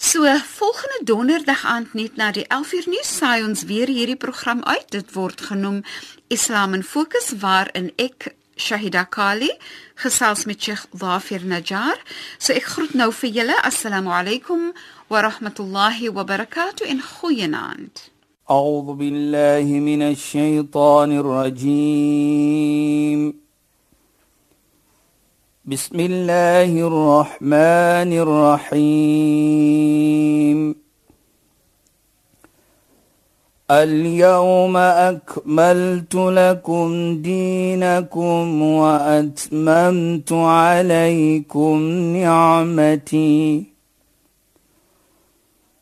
So 0.00 0.28
volgende 0.56 1.00
donderdag 1.04 1.64
aand 1.64 1.94
net 1.94 2.16
na 2.16 2.30
die 2.32 2.46
11uur 2.48 2.88
nuus 2.88 3.16
saai 3.16 3.44
ons 3.44 3.64
weer 3.68 3.88
hierdie 3.88 4.20
program 4.20 4.62
uit. 4.64 4.86
Dit 4.92 5.12
word 5.16 5.40
genoem 5.40 5.82
Islam 6.28 6.76
in 6.76 6.84
Fokus 6.84 7.32
waarin 7.40 7.92
ek 7.96 8.32
Shahida 8.60 9.06
Kali 9.08 9.50
gesels 10.00 10.44
met 10.44 10.62
Sheikh 10.62 10.86
Dhafir 10.92 11.44
Najjar. 11.44 12.00
So 12.38 12.52
ek 12.52 12.72
groet 12.76 12.96
nou 12.96 13.08
vir 13.12 13.36
julle. 13.40 13.56
Assalamu 13.64 14.12
alaykum 14.12 14.72
rahmatullahi 15.18 16.08
wa 16.08 16.24
barakatuh 16.24 16.86
en 16.86 17.02
goeienaand. 17.20 17.90
أعوذ 18.50 18.94
بالله 18.94 19.62
من 19.62 20.02
الشيطان 20.02 21.12
الرجيم. 21.12 23.34
بسم 25.64 26.00
الله 26.00 26.86
الرحمن 26.86 28.12
الرحيم. 28.12 28.80
اليوم 33.70 34.76
أكملت 34.76 36.14
لكم 36.14 37.16
دينكم 37.22 38.62
وأتممت 38.62 40.32
عليكم 40.32 41.82
نعمتي. 42.16 43.69